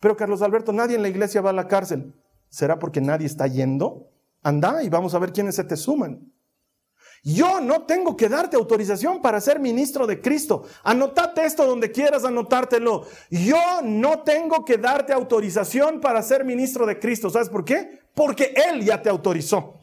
[0.00, 2.14] Pero Carlos Alberto, nadie en la iglesia va a la cárcel.
[2.50, 4.11] ¿Será porque nadie está yendo?
[4.48, 6.32] Anda y vamos a ver quiénes se te suman.
[7.22, 10.64] Yo no tengo que darte autorización para ser ministro de Cristo.
[10.84, 13.06] Anotate esto donde quieras anotártelo.
[13.30, 17.28] Yo no tengo que darte autorización para ser ministro de Cristo.
[17.28, 18.00] ¿Sabes por qué?
[18.14, 19.77] Porque Él ya te autorizó.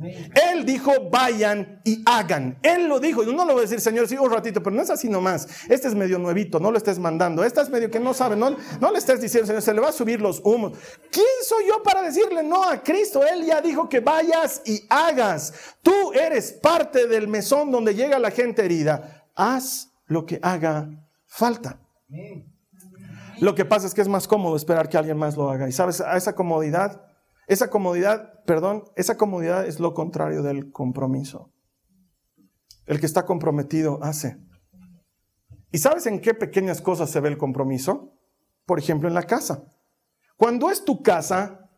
[0.00, 2.58] Él dijo, vayan y hagan.
[2.62, 3.24] Él lo dijo.
[3.24, 5.48] Yo no lo voy a decir, Señor, sí, un ratito, pero no es así nomás.
[5.68, 7.42] Este es medio nuevito, no lo estés mandando.
[7.42, 9.88] Este es medio que no sabe, no, no le estés diciendo, Señor, se le va
[9.88, 10.78] a subir los humos.
[11.10, 13.26] ¿Quién soy yo para decirle no a Cristo?
[13.26, 15.52] Él ya dijo que vayas y hagas.
[15.82, 19.26] Tú eres parte del mesón donde llega la gente herida.
[19.34, 20.88] Haz lo que haga
[21.26, 21.80] falta.
[23.40, 25.68] Lo que pasa es que es más cómodo esperar que alguien más lo haga.
[25.68, 27.08] Y sabes, a esa comodidad
[27.48, 31.52] esa comodidad, perdón, esa comodidad es lo contrario del compromiso.
[32.86, 34.38] El que está comprometido hace.
[35.70, 38.14] ¿Y sabes en qué pequeñas cosas se ve el compromiso?
[38.64, 39.64] Por ejemplo, en la casa.
[40.38, 41.68] Cuando es tu casa,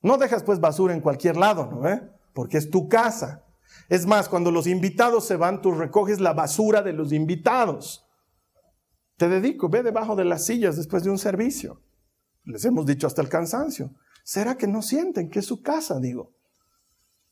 [0.00, 1.86] no dejas pues basura en cualquier lado, ¿no?
[1.86, 2.00] Eh?
[2.32, 3.44] Porque es tu casa.
[3.90, 8.08] Es más, cuando los invitados se van, tú recoges la basura de los invitados.
[9.18, 11.82] Te dedico, ve debajo de las sillas después de un servicio.
[12.44, 13.90] Les hemos dicho hasta el cansancio.
[14.22, 15.98] ¿Será que no sienten que es su casa?
[16.00, 16.32] Digo.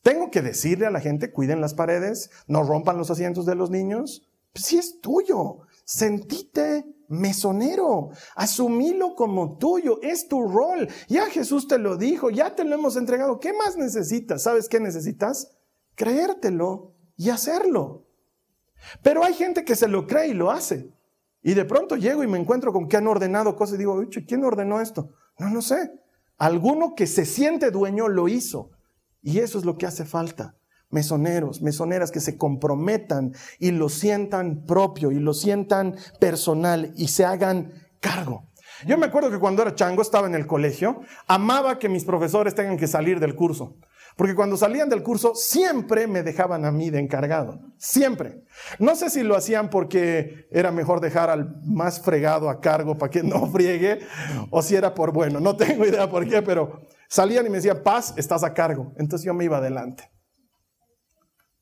[0.02, 3.70] Tengo que decirle a la gente, cuiden las paredes, no rompan los asientos de los
[3.70, 4.30] niños.
[4.52, 10.88] Pues si es tuyo, sentite mesonero, asumilo como tuyo, es tu rol.
[11.08, 13.40] Ya Jesús te lo dijo, ya te lo hemos entregado.
[13.40, 14.42] ¿Qué más necesitas?
[14.42, 15.52] ¿Sabes qué necesitas?
[15.96, 18.06] Creértelo y hacerlo.
[19.02, 20.90] Pero hay gente que se lo cree y lo hace.
[21.42, 24.44] Y de pronto llego y me encuentro con que han ordenado cosas y digo, ¿quién
[24.44, 25.10] ordenó esto?
[25.38, 25.90] No, no sé.
[26.40, 28.70] Alguno que se siente dueño lo hizo.
[29.22, 30.56] Y eso es lo que hace falta.
[30.88, 37.26] Mesoneros, mesoneras que se comprometan y lo sientan propio y lo sientan personal y se
[37.26, 38.48] hagan cargo.
[38.86, 42.54] Yo me acuerdo que cuando era chango, estaba en el colegio, amaba que mis profesores
[42.54, 43.76] tengan que salir del curso.
[44.20, 48.44] Porque cuando salían del curso siempre me dejaban a mí de encargado, siempre.
[48.78, 53.08] No sé si lo hacían porque era mejor dejar al más fregado a cargo para
[53.08, 54.00] que no friegue
[54.50, 57.82] o si era por bueno, no tengo idea por qué, pero salían y me decían,
[57.82, 58.92] paz, estás a cargo.
[58.98, 60.12] Entonces yo me iba adelante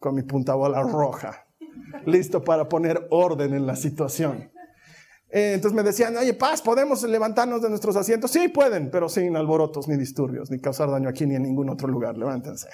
[0.00, 1.46] con mi punta bola roja,
[2.06, 4.50] listo para poner orden en la situación.
[5.30, 8.30] Eh, entonces me decían, oye, Paz, ¿podemos levantarnos de nuestros asientos?
[8.30, 11.88] Sí, pueden, pero sin alborotos ni disturbios, ni causar daño aquí ni en ningún otro
[11.88, 12.16] lugar.
[12.16, 12.68] Levántense.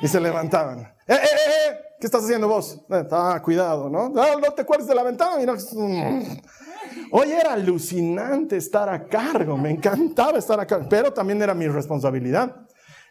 [0.00, 0.80] Y se levantaban.
[0.80, 1.70] ¡Eh, eh, eh!
[1.70, 1.78] eh!
[2.00, 2.80] ¿Qué estás haciendo vos?
[3.10, 4.08] Ah, cuidado, ¿no?
[4.08, 5.34] No, no te acuerdes de la ventana.
[7.10, 9.56] Oye, era alucinante estar a cargo.
[9.56, 12.54] Me encantaba estar a cargo, pero también era mi responsabilidad.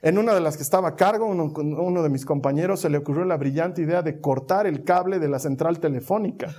[0.02, 3.00] En una de las que estaba a cargo, uno, uno de mis compañeros se le
[3.00, 6.56] ocurrió la brillante idea de cortar el cable de la central telefónica.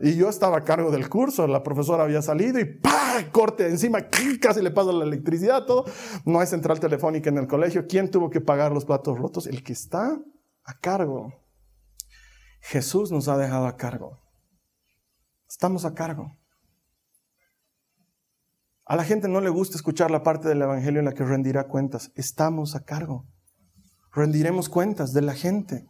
[0.00, 3.30] Y yo estaba a cargo del curso, la profesora había salido y ¡pah!
[3.32, 4.08] Corte encima,
[4.40, 5.86] casi le pasa la electricidad, todo.
[6.24, 7.86] No hay central telefónica en el colegio.
[7.86, 9.46] ¿Quién tuvo que pagar los platos rotos?
[9.46, 10.18] El que está
[10.64, 11.32] a cargo.
[12.60, 14.20] Jesús nos ha dejado a cargo.
[15.48, 16.36] Estamos a cargo.
[18.84, 21.64] A la gente no le gusta escuchar la parte del Evangelio en la que rendirá
[21.68, 22.12] cuentas.
[22.14, 23.26] Estamos a cargo.
[24.12, 25.86] Rendiremos cuentas de la gente.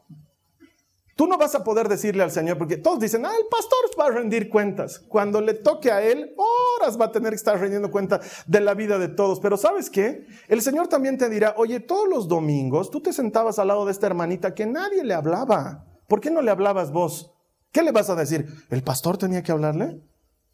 [1.17, 4.05] Tú no vas a poder decirle al Señor, porque todos dicen, ah, el pastor va
[4.05, 4.99] a rendir cuentas.
[4.99, 8.75] Cuando le toque a él, horas va a tener que estar rendiendo cuenta de la
[8.75, 9.41] vida de todos.
[9.41, 10.27] Pero ¿sabes qué?
[10.47, 13.93] El Señor también te dirá, oye, todos los domingos tú te sentabas al lado de
[13.93, 15.87] esta hermanita que nadie le hablaba.
[16.07, 17.33] ¿Por qué no le hablabas vos?
[17.73, 18.47] ¿Qué le vas a decir?
[18.69, 20.03] ¿El pastor tenía que hablarle?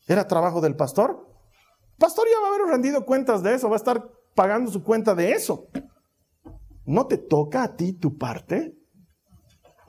[0.07, 1.27] ¿Era trabajo del pastor?
[1.95, 4.85] El pastor ya va a haber rendido cuentas de eso, va a estar pagando su
[4.85, 5.67] cuenta de eso.
[6.87, 8.77] ¿No te toca a ti tu parte?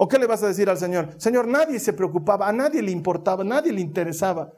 [0.04, 1.16] ¿O qué le vas a decir al Señor?
[1.16, 4.52] Señor, nadie se preocupaba, a nadie le importaba, a nadie le interesaba.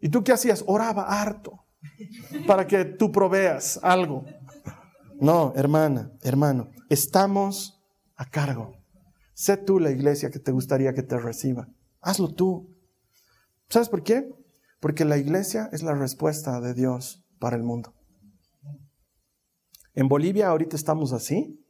[0.00, 0.62] ¿Y tú qué hacías?
[0.68, 1.64] Oraba harto
[2.46, 4.24] para que tú proveas algo.
[5.20, 7.82] No, hermana, hermano, estamos
[8.14, 8.76] a cargo.
[9.34, 11.66] Sé tú la iglesia que te gustaría que te reciba.
[12.00, 12.72] Hazlo tú.
[13.68, 14.32] ¿Sabes por qué?
[14.78, 17.94] Porque la iglesia es la respuesta de Dios para el mundo.
[19.96, 21.64] En Bolivia ahorita estamos así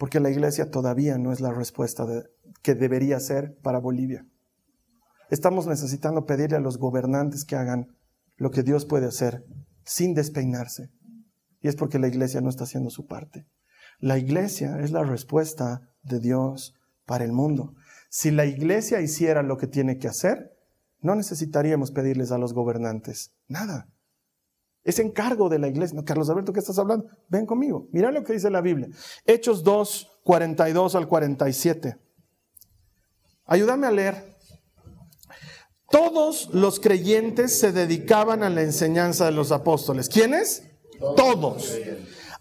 [0.00, 2.06] porque la iglesia todavía no es la respuesta
[2.62, 4.26] que debería ser para Bolivia.
[5.28, 7.94] Estamos necesitando pedirle a los gobernantes que hagan
[8.38, 9.44] lo que Dios puede hacer
[9.84, 10.88] sin despeinarse,
[11.60, 13.46] Y es porque la iglesia no está haciendo su parte.
[13.98, 16.72] La iglesia es la respuesta de Dios
[17.04, 17.74] para el mundo.
[18.08, 20.56] Si la iglesia hiciera lo que tiene que hacer,
[21.02, 23.90] no necesitaríamos pedirles a los gobernantes nada.
[24.82, 25.96] Es encargo de la iglesia.
[25.96, 27.06] No, Carlos Alberto, ¿qué estás hablando?
[27.28, 27.88] Ven conmigo.
[27.92, 28.88] Mira lo que dice la Biblia.
[29.26, 31.96] Hechos 2, 42 al 47.
[33.44, 34.36] Ayúdame a leer.
[35.90, 40.08] Todos los creyentes se dedicaban a la enseñanza de los apóstoles.
[40.08, 40.62] ¿Quiénes?
[41.16, 41.76] Todos.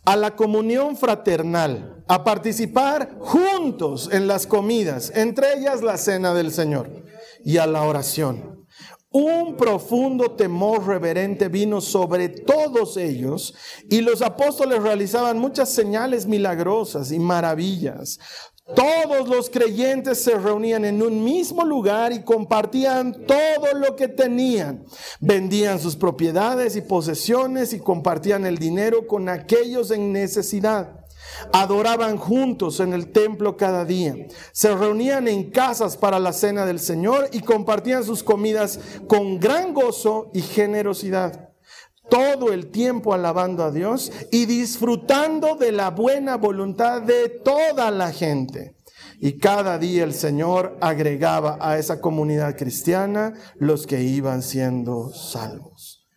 [0.06, 6.52] A la comunión fraternal, a participar juntos en las comidas, entre ellas la cena del
[6.52, 6.90] Señor,
[7.44, 8.59] y a la oración.
[9.12, 13.56] Un profundo temor reverente vino sobre todos ellos
[13.90, 18.20] y los apóstoles realizaban muchas señales milagrosas y maravillas.
[18.76, 24.86] Todos los creyentes se reunían en un mismo lugar y compartían todo lo que tenían.
[25.20, 30.99] Vendían sus propiedades y posesiones y compartían el dinero con aquellos en necesidad.
[31.54, 34.16] Adoraban juntos en el templo cada día.
[34.52, 39.74] Se reunían en casas para la cena del Señor y compartían sus comidas con gran
[39.74, 41.50] gozo y generosidad.
[42.10, 48.12] Todo el tiempo alabando a Dios y disfrutando de la buena voluntad de toda la
[48.12, 48.76] gente.
[49.22, 56.08] Y cada día el Señor agregaba a esa comunidad cristiana los que iban siendo salvos.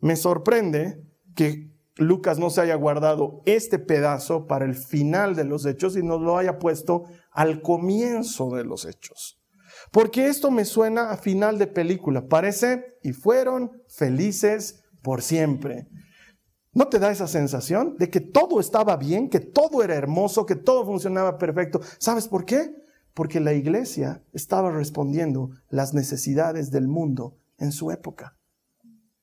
[0.00, 1.02] Me sorprende
[1.36, 1.69] que
[2.00, 6.20] Lucas no se haya guardado este pedazo para el final de los hechos y nos
[6.22, 9.38] lo haya puesto al comienzo de los hechos.
[9.92, 12.26] Porque esto me suena a final de película.
[12.26, 15.88] Parece, y fueron felices por siempre.
[16.72, 20.56] ¿No te da esa sensación de que todo estaba bien, que todo era hermoso, que
[20.56, 21.80] todo funcionaba perfecto?
[21.98, 22.74] ¿Sabes por qué?
[23.12, 28.39] Porque la iglesia estaba respondiendo las necesidades del mundo en su época.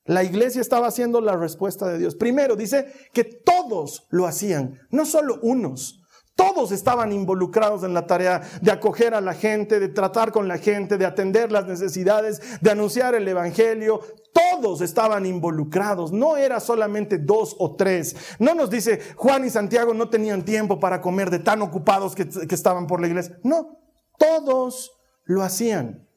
[0.08, 2.14] La iglesia estaba haciendo la respuesta de Dios.
[2.14, 6.02] Primero dice que todos lo hacían, no solo unos.
[6.34, 10.56] Todos estaban involucrados en la tarea de acoger a la gente, de tratar con la
[10.56, 14.00] gente, de atender las necesidades, de anunciar el Evangelio.
[14.32, 18.16] Todos estaban involucrados, no era solamente dos o tres.
[18.38, 22.26] No nos dice Juan y Santiago no tenían tiempo para comer de tan ocupados que,
[22.26, 23.38] que estaban por la iglesia.
[23.42, 23.76] No,
[24.16, 24.92] todos
[25.24, 26.08] lo hacían.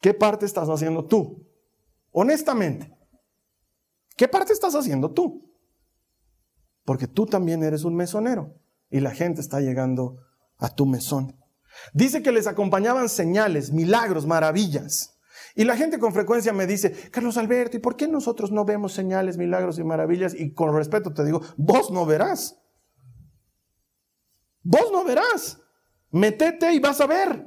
[0.00, 1.47] ¿Qué parte estás haciendo tú?
[2.20, 2.92] Honestamente,
[4.16, 5.54] ¿qué parte estás haciendo tú?
[6.84, 8.56] Porque tú también eres un mesonero
[8.90, 10.16] y la gente está llegando
[10.56, 11.38] a tu mesón.
[11.92, 15.20] Dice que les acompañaban señales, milagros, maravillas.
[15.54, 18.92] Y la gente con frecuencia me dice, Carlos Alberto, ¿y por qué nosotros no vemos
[18.92, 20.34] señales, milagros y maravillas?
[20.34, 22.60] Y con respeto te digo, vos no verás.
[24.64, 25.60] Vos no verás.
[26.10, 27.46] Metete y vas a ver.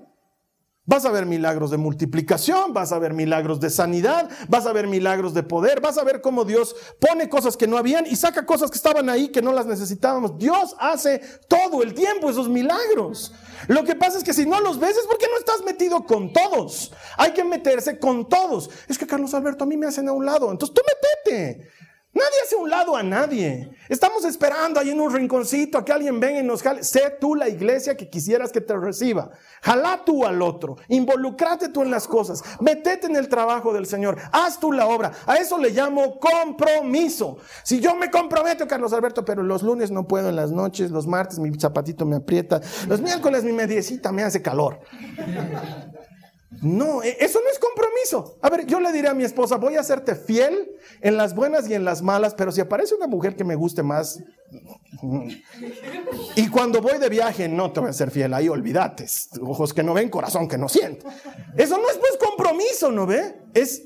[0.86, 4.88] Vas a ver milagros de multiplicación, vas a ver milagros de sanidad, vas a ver
[4.88, 8.48] milagros de poder, vas a ver cómo Dios pone cosas que no habían y saca
[8.48, 10.40] cosas que estaban ahí que no las necesitábamos.
[10.40, 13.32] Dios hace todo el tiempo esos milagros.
[13.68, 16.34] Lo que pasa es que si no los ves es porque no estás metido con
[16.34, 16.92] todos.
[17.16, 18.72] Hay que meterse con todos.
[18.88, 20.82] Es que Carlos Alberto a mí me hacen a un lado, entonces tú
[21.26, 21.70] metete.
[22.14, 23.72] Nadie hace un lado a nadie.
[23.88, 26.84] Estamos esperando ahí en un rinconcito a que alguien venga y nos jale.
[26.84, 29.32] Sé tú la iglesia que quisieras que te reciba.
[29.62, 30.76] Jalá tú al otro.
[30.90, 32.44] Involucrate tú en las cosas.
[32.60, 34.18] Metete en el trabajo del Señor.
[34.34, 35.14] Haz tú la obra.
[35.26, 37.38] A eso le llamo compromiso.
[37.64, 41.08] Si yo me comprometo, Carlos Alberto, pero los lunes no puedo en las noches, los
[41.08, 42.60] martes mi zapatito me aprieta,
[42.90, 44.82] los miércoles mi mediecita me hace calor.
[46.62, 48.38] No, e, eso no es compromiso.
[48.42, 51.70] A ver, yo le diré a mi esposa, voy a hacerte fiel en las buenas
[51.70, 54.22] y en las malas, pero si aparece una mujer que me guste más,
[56.36, 59.06] y cuando voy de viaje, no te voy a ser fiel, ahí olvídate.
[59.42, 61.06] Ojos que no ven, corazón que no siente.
[61.56, 63.42] Eso no es pues compromiso, ¿no ve?
[63.54, 63.84] Es,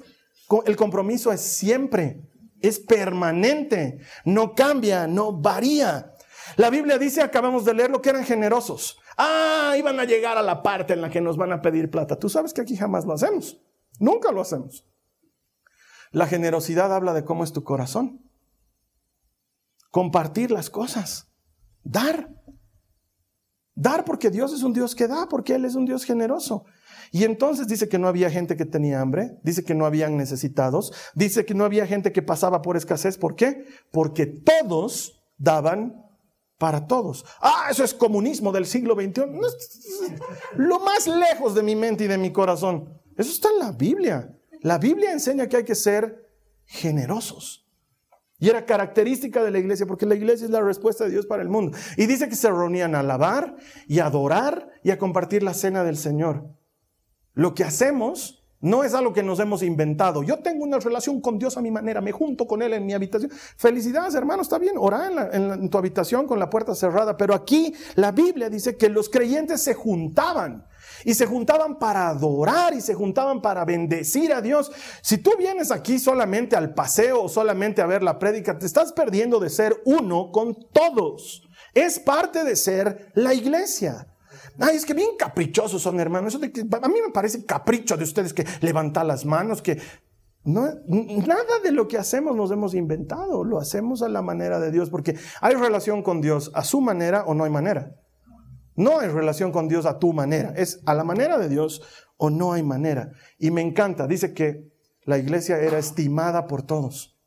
[0.65, 2.21] el compromiso es siempre,
[2.61, 6.13] es permanente, no cambia, no varía.
[6.55, 8.97] La Biblia dice, acabamos de leer lo que eran generosos.
[9.17, 12.17] Ah, iban a llegar a la parte en la que nos van a pedir plata.
[12.17, 13.61] Tú sabes que aquí jamás lo hacemos.
[13.99, 14.85] Nunca lo hacemos.
[16.11, 18.21] La generosidad habla de cómo es tu corazón.
[19.91, 21.27] Compartir las cosas.
[21.83, 22.29] Dar.
[23.75, 26.65] Dar porque Dios es un Dios que da, porque Él es un Dios generoso.
[27.11, 30.93] Y entonces dice que no había gente que tenía hambre, dice que no habían necesitados,
[31.13, 33.17] dice que no había gente que pasaba por escasez.
[33.17, 33.65] ¿Por qué?
[33.91, 36.04] Porque todos daban
[36.57, 37.25] para todos.
[37.41, 39.21] Ah, eso es comunismo del siglo XXI.
[40.55, 43.01] lo más lejos de mi mente y de mi corazón.
[43.17, 44.37] Eso está en la Biblia.
[44.61, 46.29] La Biblia enseña que hay que ser
[46.65, 47.65] generosos.
[48.37, 51.41] Y era característica de la iglesia, porque la iglesia es la respuesta de Dios para
[51.41, 51.77] el mundo.
[51.95, 53.55] Y dice que se reunían a alabar
[53.87, 56.49] y a adorar y a compartir la cena del Señor.
[57.33, 60.23] Lo que hacemos No es algo que nos hemos inventado.
[60.23, 62.93] Yo tengo una relación con Dios a mi manera, me junto con Él en mi
[62.95, 63.31] habitación.
[63.57, 67.15] Felicidades, hermano, está bien, ora en, en, tu habitación con la puerta cerrada.
[67.15, 70.65] Pero aquí la Biblia dice que los creyentes se juntaban.
[71.03, 74.71] Y se juntaban para adorar y se juntaban para bendecir a Dios.
[75.03, 78.93] Si tú vienes aquí solamente al paseo o solamente a ver la prédica, te estás
[78.93, 81.47] perdiendo de ser uno con todos.
[81.75, 84.07] Es parte de ser la iglesia.
[84.59, 86.35] Ay, es que bien caprichosos son, hermanos.
[86.35, 89.79] Eso a mí me parece capricho de ustedes que levantar las manos, que
[90.45, 94.71] no, nada de lo que hacemos nos hemos inventado, lo hacemos a la manera de
[94.71, 97.95] Dios, porque hay relación con Dios a su manera o no hay manera.
[98.75, 101.81] No hay relación con Dios a tu manera, es a la manera de Dios
[102.17, 103.11] o no hay manera.
[103.39, 104.69] Y me encanta, dice que
[105.03, 107.17] la iglesia era estimada por todos.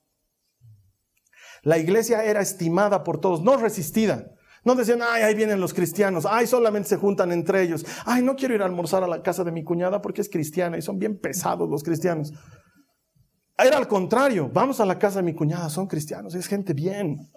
[1.62, 4.30] La iglesia era estimada por todos, no resistida.
[4.64, 8.36] No decían, ay, ahí vienen los cristianos, ay, solamente se juntan entre ellos, ay, no
[8.36, 10.98] quiero ir a almorzar a la casa de mi cuñada porque es cristiana y son
[10.98, 12.32] bien pesados los cristianos.
[13.56, 17.30] Era al contrario, vamos a la casa de mi cuñada, son cristianos, es gente bien.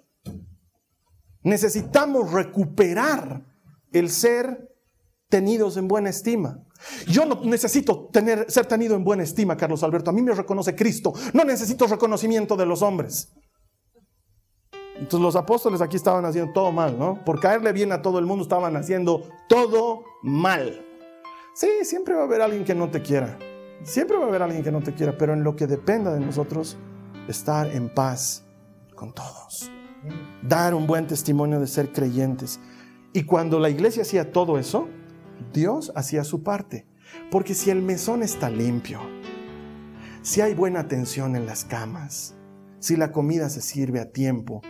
[1.44, 3.44] Necesitamos recuperar
[3.92, 4.70] el ser
[5.30, 6.64] tenidos en buena estima.
[7.08, 10.10] Yo no necesito tener, ser tenido en buena estima, Carlos Alberto.
[10.10, 11.14] A mí me reconoce Cristo.
[11.34, 13.34] No necesito reconocimiento de los hombres.
[15.02, 17.26] Entonces los apóstoles aquí estaban haciendo todo mal, ¿no?
[17.26, 20.86] Por caerle bien a todo el mundo estaban haciendo todo mal.
[21.56, 23.40] Sí, siempre va a haber alguien que no te quiera.
[23.82, 26.20] Siempre va a haber alguien que no te quiera, pero en lo que dependa de
[26.20, 26.78] nosotros,
[27.28, 28.46] estar en paz
[28.94, 29.72] con todos.
[30.44, 32.60] Dar un buen testimonio de ser creyentes.
[33.12, 34.88] Y cuando la iglesia hacía todo eso,
[35.52, 36.86] Dios hacía su parte.
[37.32, 39.00] Porque si el mesón está limpio,
[40.22, 42.36] si hay buena atención en las camas,
[42.78, 44.62] si la comida se sirve a tiempo,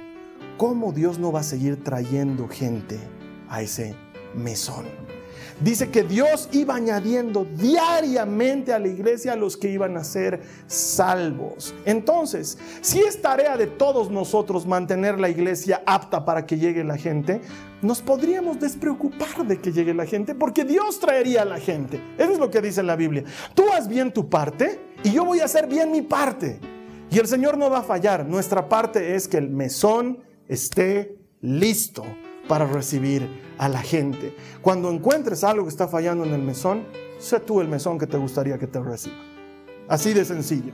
[0.62, 3.00] ¿cómo Dios no va a seguir trayendo gente
[3.50, 3.96] a ese
[4.36, 4.86] mesón?
[5.60, 10.44] Dice que Dios iba añadiendo diariamente a la iglesia a los que iban a ser
[10.68, 11.74] salvos.
[11.84, 16.98] Entonces, si es tarea de todos nosotros mantener la iglesia apta para que llegue la
[16.98, 17.42] gente,
[17.82, 22.00] nos podríamos despreocupar de que llegue la gente porque Dios traería a la gente.
[22.20, 23.24] Eso es lo que dice la Biblia.
[23.56, 26.60] Tú haz bien tu parte y yo voy a hacer bien mi parte.
[27.10, 28.28] Y el Señor no va a fallar.
[28.28, 32.04] Nuestra parte es que el mesón esté listo
[32.50, 33.26] para recibir
[33.58, 34.36] a la gente.
[34.62, 36.84] Cuando encuentres algo que está fallando en el mesón,
[37.20, 39.16] sé tú el mesón que te gustaría que te reciba.
[39.88, 40.74] Así de sencillo.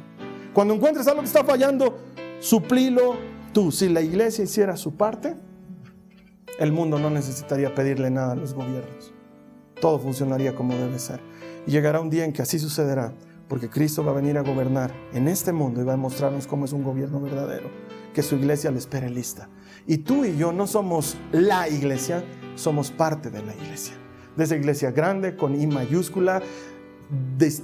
[0.51, 1.99] Cuando encuentres algo que está fallando,
[2.39, 3.17] suplilo
[3.53, 3.71] tú.
[3.71, 5.36] Si la iglesia hiciera su parte,
[6.57, 9.13] el mundo no necesitaría pedirle nada a los gobiernos.
[9.80, 11.19] Todo funcionaría como debe ser.
[11.67, 13.13] Y llegará un día en que así sucederá,
[13.47, 16.65] porque Cristo va a venir a gobernar en este mundo y va a mostrarnos cómo
[16.65, 17.69] es un gobierno verdadero,
[18.15, 19.49] que su iglesia le espere lista.
[19.88, 22.23] Y tú y yo no somos la iglesia,
[22.55, 23.95] somos parte de la iglesia.
[24.35, 26.41] De esa iglesia grande, con I mayúscula,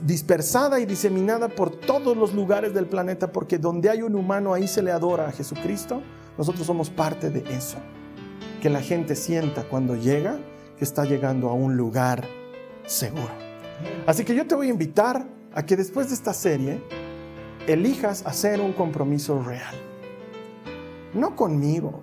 [0.05, 4.69] dispersada y diseminada por todos los lugares del planeta, porque donde hay un humano ahí
[4.69, 6.01] se le adora a Jesucristo.
[6.37, 7.77] Nosotros somos parte de eso.
[8.61, 10.37] Que la gente sienta cuando llega
[10.77, 12.25] que está llegando a un lugar
[12.85, 13.31] seguro.
[14.07, 16.81] Así que yo te voy a invitar a que después de esta serie
[17.67, 19.75] elijas hacer un compromiso real.
[21.13, 22.01] No conmigo,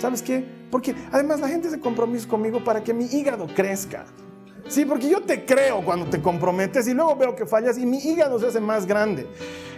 [0.00, 0.44] ¿Sabes qué?
[0.70, 4.06] Porque además la gente se compromiso conmigo para que mi hígado crezca.
[4.68, 7.98] Sí, porque yo te creo cuando te comprometes y luego veo que fallas y mi
[7.98, 9.26] hígado se hace más grande.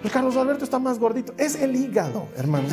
[0.03, 1.35] El Carlos Alberto está más gordito.
[1.37, 2.73] Es el hígado, hermanos.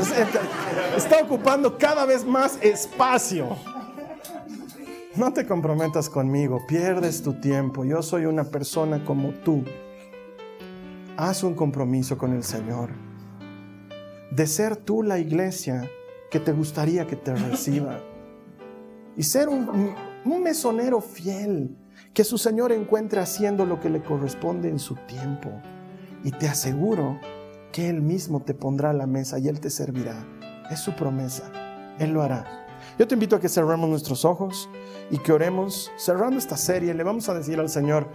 [0.95, 3.57] está ocupando cada vez más espacio.
[5.15, 7.83] No te comprometas conmigo, pierdes tu tiempo.
[7.83, 9.63] Yo soy una persona como tú.
[11.17, 12.89] Haz un compromiso con el Señor.
[14.31, 15.89] De ser tú la iglesia
[16.35, 17.97] que te gustaría que te reciba.
[19.15, 19.95] Y ser un,
[20.43, 21.77] mesonero fiel,
[22.13, 25.49] que su Señor encuentre haciendo lo que le corresponde en su tiempo.
[26.25, 27.21] Y te aseguro
[27.71, 30.27] que Él mismo te pondrá a la mesa y Él te servirá.
[30.69, 31.49] Es su promesa.
[31.99, 32.65] Él lo hará.
[32.99, 34.69] Yo te invito a que cerremos nuestros ojos
[35.11, 35.89] y que oremos.
[35.95, 38.09] Cerrando esta serie, le vamos a decir al Señor,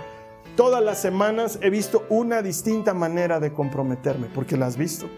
[0.59, 5.09] todas las semanas he visto una distinta manera de comprometerme, porque la has visto.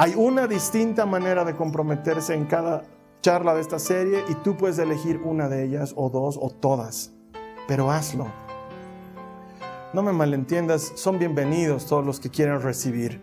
[0.00, 2.84] Hay una distinta manera de comprometerse en cada
[3.20, 7.10] charla de esta serie y tú puedes elegir una de ellas o dos o todas,
[7.66, 8.28] pero hazlo.
[9.92, 13.20] No me malentiendas, son bienvenidos todos los que quieren recibir,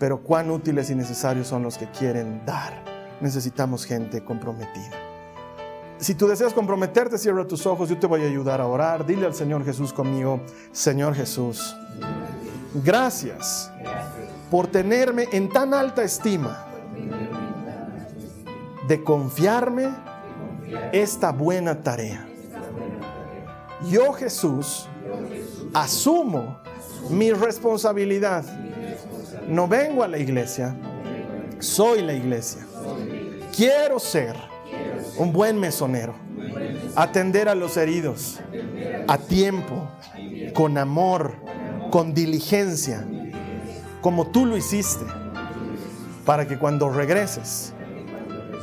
[0.00, 2.82] pero cuán útiles y necesarios son los que quieren dar.
[3.20, 4.90] Necesitamos gente comprometida.
[5.98, 9.06] Si tú deseas comprometerte, cierra tus ojos, yo te voy a ayudar a orar.
[9.06, 10.40] Dile al Señor Jesús conmigo,
[10.72, 11.76] Señor Jesús,
[12.82, 13.70] gracias
[14.50, 16.66] por tenerme en tan alta estima
[18.88, 19.88] de confiarme
[20.92, 22.26] esta buena tarea.
[23.88, 24.88] Yo Jesús
[25.72, 26.58] asumo
[27.08, 28.44] mi responsabilidad.
[29.48, 30.76] No vengo a la iglesia,
[31.58, 32.66] soy la iglesia.
[33.56, 34.36] Quiero ser
[35.16, 36.14] un buen mesonero,
[36.94, 38.38] atender a los heridos
[39.08, 39.88] a tiempo,
[40.54, 41.34] con amor,
[41.90, 43.04] con diligencia,
[44.00, 45.04] como tú lo hiciste,
[46.24, 47.72] para que cuando regreses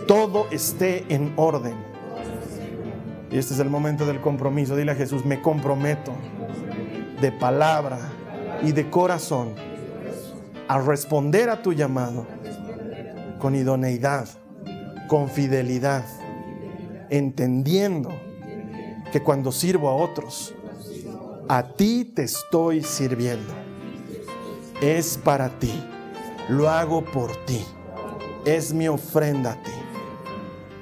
[0.08, 1.76] todo esté en orden.
[3.30, 4.76] Y este es el momento del compromiso.
[4.76, 6.14] Dile a Jesús, me comprometo
[7.22, 8.00] de palabra
[8.64, 9.50] y de corazón
[10.68, 12.26] a responder a tu llamado
[13.40, 14.28] con idoneidad,
[15.08, 16.06] con fidelidad,
[17.10, 18.10] entendiendo
[19.12, 20.54] que cuando sirvo a otros,
[21.50, 23.67] a ti te estoy sirviendo.
[24.82, 25.74] Es para ti,
[26.50, 27.66] lo hago por ti,
[28.46, 29.72] es mi ofrenda a ti.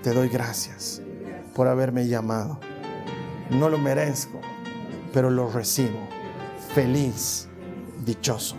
[0.04, 1.02] Te doy gracias
[1.56, 2.60] por haberme llamado.
[3.52, 4.41] No lo merezco,
[5.14, 5.98] pero lo recibo.
[6.74, 7.48] Feliz,
[8.06, 8.58] dichoso.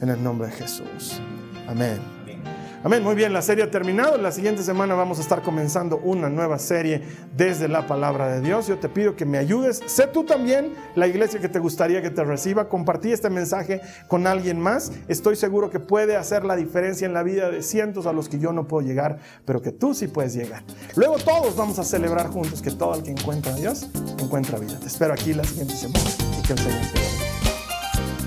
[0.00, 1.20] En el nombre de Jesús.
[1.68, 2.00] Amén.
[2.84, 4.16] Amén, muy bien, la serie ha terminado.
[4.18, 7.02] La siguiente semana vamos a estar comenzando una nueva serie
[7.36, 8.68] desde la palabra de Dios.
[8.68, 9.82] Yo te pido que me ayudes.
[9.86, 12.68] Sé tú también la iglesia que te gustaría que te reciba.
[12.68, 14.92] Compartí este mensaje con alguien más.
[15.08, 18.38] Estoy seguro que puede hacer la diferencia en la vida de cientos a los que
[18.38, 20.62] yo no puedo llegar, pero que tú sí puedes llegar.
[20.94, 23.88] Luego todos vamos a celebrar juntos que todo el que encuentra a Dios
[24.20, 24.78] encuentra vida.
[24.78, 26.04] Te espero aquí la siguiente semana
[26.38, 26.80] y que el Señor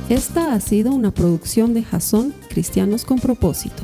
[0.10, 3.84] Esta ha sido una producción de Jason Cristianos con propósito.